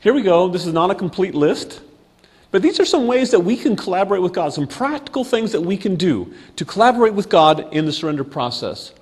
here 0.00 0.14
we 0.14 0.22
go. 0.22 0.48
This 0.48 0.66
is 0.66 0.72
not 0.72 0.90
a 0.90 0.94
complete 0.94 1.34
list, 1.34 1.82
but 2.50 2.62
these 2.62 2.80
are 2.80 2.86
some 2.86 3.06
ways 3.06 3.30
that 3.30 3.40
we 3.40 3.56
can 3.56 3.76
collaborate 3.76 4.22
with 4.22 4.32
God, 4.32 4.52
some 4.52 4.66
practical 4.66 5.24
things 5.24 5.52
that 5.52 5.60
we 5.60 5.76
can 5.76 5.94
do 5.94 6.34
to 6.56 6.64
collaborate 6.64 7.14
with 7.14 7.28
God 7.28 7.72
in 7.72 7.84
the 7.84 7.92
surrender 7.92 8.24
process. 8.24 8.92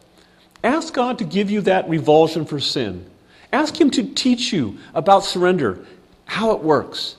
Ask 0.64 0.92
God 0.92 1.18
to 1.18 1.24
give 1.24 1.50
you 1.50 1.60
that 1.62 1.88
revulsion 1.88 2.44
for 2.44 2.58
sin. 2.58 3.08
Ask 3.52 3.80
Him 3.80 3.90
to 3.92 4.02
teach 4.02 4.52
you 4.52 4.78
about 4.92 5.24
surrender, 5.24 5.86
how 6.24 6.50
it 6.50 6.62
works. 6.62 7.14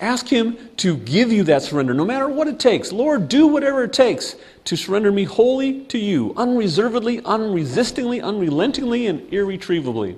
Ask 0.00 0.26
Him 0.26 0.58
to 0.78 0.96
give 0.96 1.30
you 1.30 1.44
that 1.44 1.62
surrender, 1.62 1.94
no 1.94 2.04
matter 2.04 2.28
what 2.28 2.48
it 2.48 2.58
takes. 2.58 2.90
Lord, 2.90 3.28
do 3.28 3.46
whatever 3.46 3.84
it 3.84 3.92
takes 3.92 4.34
to 4.64 4.76
surrender 4.76 5.12
me 5.12 5.22
wholly 5.22 5.84
to 5.84 5.98
you, 5.98 6.34
unreservedly, 6.36 7.20
unresistingly, 7.20 8.20
unrelentingly, 8.20 9.06
and 9.06 9.32
irretrievably. 9.32 10.16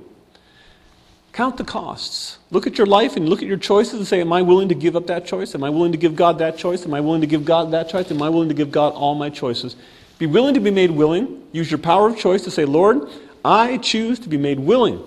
Count 1.35 1.57
the 1.57 1.64
costs. 1.64 2.38
Look 2.53 2.68
at 2.68 2.79
your 2.79 2.87
life 2.87 3.16
and 3.16 3.29
look 3.29 3.42
at 3.42 3.49
your 3.49 3.57
choices 3.57 3.94
and 3.94 4.07
say, 4.07 4.20
Am 4.20 4.33
I 4.33 4.40
willing 4.40 4.68
to 4.68 4.75
give 4.75 4.94
up 4.94 5.09
that 5.09 5.27
choice? 5.27 5.53
Am 5.57 5.64
I 5.64 5.68
willing 5.68 5.90
to 5.90 5.99
give 5.99 6.14
God 6.14 6.38
that 6.38 6.57
choice? 6.57 6.87
Am 6.87 6.94
I 6.94 7.01
willing 7.01 7.23
to 7.23 7.27
give 7.27 7.44
God 7.44 7.73
that 7.73 7.88
choice? 7.88 8.09
Am 8.12 8.23
I 8.23 8.29
willing 8.29 8.49
to 8.51 8.55
give 8.55 8.70
God 8.70 8.94
all 8.94 9.16
my 9.16 9.31
choices? 9.31 9.75
Be 10.20 10.27
willing 10.27 10.55
to 10.55 10.61
be 10.61 10.70
made 10.70 10.92
willing. 10.92 11.42
Use 11.51 11.73
your 11.73 11.79
power 11.79 12.09
of 12.09 12.16
choice 12.16 12.44
to 12.44 12.53
say, 12.53 12.64
Lord, 12.64 13.11
I 13.44 13.79
choose 13.79 14.20
to 14.20 14.29
be 14.29 14.37
made 14.37 14.61
willing. 14.61 15.03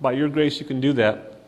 By 0.00 0.12
your 0.12 0.28
grace, 0.28 0.60
you 0.60 0.66
can 0.66 0.80
do 0.80 0.92
that. 0.92 1.40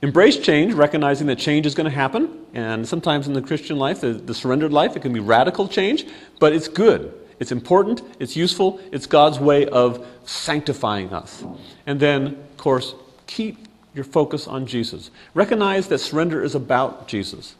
Embrace 0.00 0.38
change, 0.38 0.72
recognizing 0.72 1.26
that 1.26 1.38
change 1.38 1.66
is 1.66 1.74
going 1.74 1.90
to 1.90 1.94
happen. 1.94 2.46
And 2.54 2.88
sometimes 2.88 3.28
in 3.28 3.34
the 3.34 3.42
Christian 3.42 3.76
life, 3.76 4.00
the, 4.00 4.14
the 4.14 4.32
surrendered 4.32 4.72
life, 4.72 4.96
it 4.96 5.02
can 5.02 5.12
be 5.12 5.20
radical 5.20 5.68
change, 5.68 6.06
but 6.38 6.54
it's 6.54 6.68
good. 6.68 7.12
It's 7.38 7.52
important, 7.52 8.00
it's 8.18 8.34
useful, 8.34 8.80
it's 8.92 9.06
God's 9.06 9.38
way 9.38 9.66
of 9.66 10.06
sanctifying 10.24 11.12
us. 11.12 11.44
And 11.86 12.00
then, 12.00 12.26
of 12.26 12.56
course, 12.56 12.94
keep 13.30 13.68
your 13.94 14.04
focus 14.04 14.48
on 14.48 14.66
Jesus. 14.66 15.10
Recognize 15.34 15.86
that 15.88 15.98
surrender 15.98 16.42
is 16.42 16.56
about 16.56 17.06
Jesus, 17.06 17.54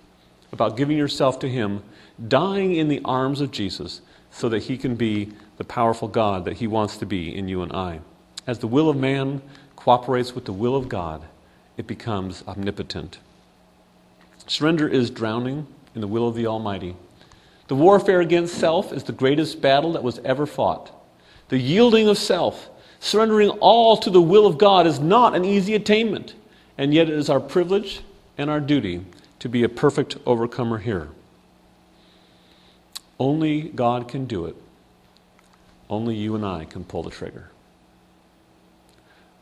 about 0.52 0.76
giving 0.76 0.98
yourself 0.98 1.38
to 1.40 1.48
Him, 1.48 1.82
dying 2.28 2.74
in 2.74 2.88
the 2.88 3.00
arms 3.04 3.40
of 3.40 3.52
Jesus 3.52 4.00
so 4.32 4.48
that 4.48 4.64
He 4.64 4.76
can 4.76 4.96
be 4.96 5.32
the 5.58 5.64
powerful 5.64 6.08
God 6.08 6.44
that 6.44 6.56
He 6.56 6.66
wants 6.66 6.96
to 6.98 7.06
be 7.06 7.34
in 7.34 7.46
you 7.46 7.62
and 7.62 7.72
I. 7.72 8.00
As 8.46 8.58
the 8.58 8.66
will 8.66 8.88
of 8.88 8.96
man 8.96 9.42
cooperates 9.76 10.34
with 10.34 10.44
the 10.44 10.52
will 10.52 10.74
of 10.74 10.88
God, 10.88 11.22
it 11.76 11.86
becomes 11.86 12.42
omnipotent. 12.48 13.18
Surrender 14.48 14.88
is 14.88 15.10
drowning 15.10 15.68
in 15.94 16.00
the 16.00 16.08
will 16.08 16.26
of 16.26 16.34
the 16.34 16.46
Almighty. 16.46 16.96
The 17.68 17.76
warfare 17.76 18.20
against 18.20 18.54
self 18.54 18.92
is 18.92 19.04
the 19.04 19.12
greatest 19.12 19.60
battle 19.60 19.92
that 19.92 20.02
was 20.02 20.18
ever 20.24 20.46
fought. 20.46 20.90
The 21.48 21.58
yielding 21.58 22.08
of 22.08 22.18
self 22.18 22.69
Surrendering 23.00 23.48
all 23.60 23.96
to 23.96 24.10
the 24.10 24.20
will 24.20 24.46
of 24.46 24.58
God 24.58 24.86
is 24.86 25.00
not 25.00 25.34
an 25.34 25.44
easy 25.44 25.74
attainment, 25.74 26.34
and 26.76 26.92
yet 26.92 27.08
it 27.08 27.14
is 27.14 27.30
our 27.30 27.40
privilege 27.40 28.02
and 28.36 28.50
our 28.50 28.60
duty 28.60 29.04
to 29.38 29.48
be 29.48 29.64
a 29.64 29.68
perfect 29.68 30.16
overcomer 30.26 30.78
here. 30.78 31.08
Only 33.18 33.62
God 33.62 34.06
can 34.06 34.26
do 34.26 34.44
it. 34.44 34.54
Only 35.88 36.14
you 36.14 36.34
and 36.34 36.44
I 36.44 36.66
can 36.66 36.84
pull 36.84 37.02
the 37.02 37.10
trigger. 37.10 37.50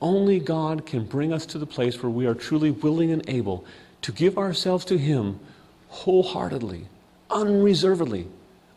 Only 0.01 0.39
God 0.39 0.87
can 0.87 1.05
bring 1.05 1.33
us 1.33 1.45
to 1.47 1.59
the 1.59 1.67
place 1.67 2.01
where 2.01 2.11
we 2.11 2.27
are 2.27 2.35
truly 2.35 2.71
willing 2.71 3.11
and 3.11 3.29
able 3.29 3.65
to 4.03 4.13
give 4.13 4.39
ourselves 4.39 4.85
to 4.87 4.97
Him 4.99 5.41
wholeheartedly, 5.89 6.87
unreservedly, 7.31 8.29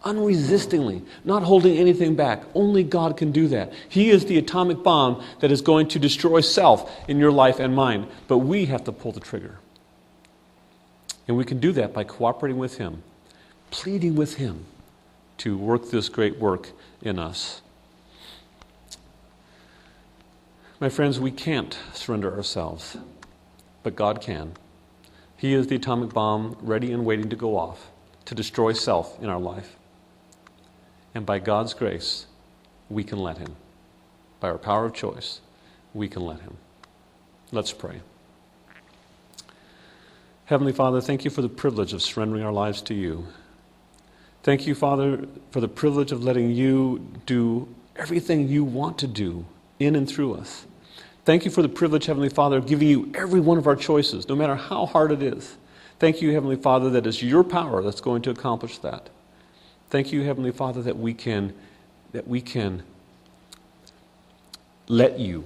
unresistingly, 0.03 1.03
not 1.23 1.43
holding 1.43 1.77
anything 1.77 2.15
back. 2.15 2.43
Only 2.55 2.83
God 2.83 3.17
can 3.17 3.31
do 3.31 3.47
that. 3.49 3.71
He 3.87 4.09
is 4.09 4.25
the 4.25 4.37
atomic 4.37 4.83
bomb 4.83 5.23
that 5.39 5.51
is 5.51 5.61
going 5.61 5.87
to 5.89 5.99
destroy 5.99 6.41
self 6.41 6.91
in 7.07 7.19
your 7.19 7.31
life 7.31 7.59
and 7.59 7.75
mine, 7.75 8.07
but 8.27 8.39
we 8.39 8.65
have 8.65 8.83
to 8.85 8.91
pull 8.91 9.11
the 9.11 9.19
trigger. 9.19 9.59
And 11.27 11.37
we 11.37 11.45
can 11.45 11.59
do 11.59 11.71
that 11.73 11.93
by 11.93 12.03
cooperating 12.03 12.57
with 12.57 12.77
Him, 12.77 13.03
pleading 13.69 14.15
with 14.15 14.35
Him 14.35 14.65
to 15.37 15.57
work 15.57 15.91
this 15.91 16.09
great 16.09 16.39
work 16.39 16.69
in 17.01 17.19
us. 17.19 17.61
My 20.79 20.89
friends, 20.89 21.19
we 21.19 21.29
can't 21.29 21.77
surrender 21.93 22.35
ourselves, 22.35 22.97
but 23.83 23.95
God 23.95 24.19
can. 24.19 24.53
He 25.37 25.53
is 25.53 25.67
the 25.67 25.75
atomic 25.75 26.11
bomb 26.11 26.57
ready 26.59 26.91
and 26.91 27.05
waiting 27.05 27.29
to 27.29 27.35
go 27.35 27.55
off 27.57 27.91
to 28.25 28.35
destroy 28.35 28.73
self 28.73 29.21
in 29.21 29.29
our 29.29 29.39
life. 29.39 29.75
And 31.13 31.25
by 31.25 31.39
God's 31.39 31.73
grace, 31.73 32.25
we 32.89 33.03
can 33.03 33.19
let 33.19 33.37
Him. 33.37 33.55
By 34.39 34.49
our 34.49 34.57
power 34.57 34.85
of 34.85 34.93
choice, 34.93 35.41
we 35.93 36.07
can 36.07 36.25
let 36.25 36.39
Him. 36.41 36.57
Let's 37.51 37.73
pray. 37.73 38.01
Heavenly 40.45 40.73
Father, 40.73 41.01
thank 41.01 41.23
you 41.23 41.31
for 41.31 41.41
the 41.41 41.49
privilege 41.49 41.93
of 41.93 42.01
surrendering 42.01 42.43
our 42.43 42.51
lives 42.51 42.81
to 42.83 42.93
you. 42.93 43.27
Thank 44.43 44.65
you, 44.65 44.73
Father, 44.73 45.27
for 45.51 45.61
the 45.61 45.67
privilege 45.67 46.11
of 46.11 46.23
letting 46.23 46.51
you 46.51 47.07
do 47.25 47.67
everything 47.95 48.47
you 48.47 48.63
want 48.63 48.97
to 48.99 49.07
do 49.07 49.45
in 49.79 49.95
and 49.95 50.09
through 50.09 50.33
us. 50.33 50.65
Thank 51.23 51.45
you 51.45 51.51
for 51.51 51.61
the 51.61 51.69
privilege, 51.69 52.05
Heavenly 52.05 52.29
Father, 52.29 52.57
of 52.57 52.65
giving 52.65 52.87
you 52.87 53.11
every 53.13 53.39
one 53.39 53.57
of 53.57 53.67
our 53.67 53.75
choices, 53.75 54.27
no 54.27 54.35
matter 54.35 54.55
how 54.55 54.87
hard 54.87 55.11
it 55.11 55.21
is. 55.21 55.55
Thank 55.99 56.21
you, 56.21 56.33
Heavenly 56.33 56.55
Father, 56.55 56.89
that 56.89 57.05
it's 57.05 57.21
your 57.21 57.43
power 57.43 57.83
that's 57.83 58.01
going 58.01 58.23
to 58.23 58.31
accomplish 58.31 58.79
that. 58.79 59.09
Thank 59.91 60.13
you, 60.13 60.23
Heavenly 60.23 60.51
Father, 60.51 60.81
that 60.83 60.97
we 60.97 61.13
can, 61.13 61.53
that 62.13 62.25
we 62.25 62.39
can 62.39 62.81
let 64.87 65.19
you 65.19 65.43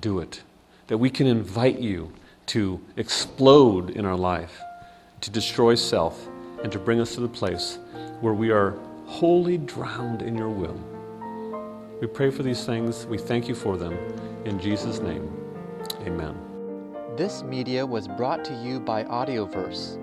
do 0.00 0.18
it, 0.20 0.42
that 0.86 0.96
we 0.96 1.10
can 1.10 1.26
invite 1.26 1.78
you 1.78 2.10
to 2.46 2.80
explode 2.96 3.90
in 3.90 4.06
our 4.06 4.16
life, 4.16 4.58
to 5.20 5.30
destroy 5.30 5.74
self, 5.74 6.26
and 6.62 6.72
to 6.72 6.78
bring 6.78 7.00
us 7.00 7.16
to 7.16 7.20
the 7.20 7.28
place 7.28 7.78
where 8.22 8.32
we 8.32 8.50
are 8.50 8.70
wholly 9.04 9.58
drowned 9.58 10.22
in 10.22 10.38
your 10.38 10.48
will. 10.48 10.80
We 12.00 12.06
pray 12.06 12.30
for 12.30 12.42
these 12.42 12.64
things. 12.64 13.04
We 13.04 13.18
thank 13.18 13.46
you 13.46 13.54
for 13.54 13.76
them. 13.76 13.92
In 14.46 14.58
Jesus' 14.58 15.00
name, 15.00 15.30
amen. 16.06 16.34
This 17.14 17.42
media 17.42 17.84
was 17.84 18.08
brought 18.08 18.42
to 18.46 18.54
you 18.54 18.80
by 18.80 19.04
Audioverse, 19.04 20.02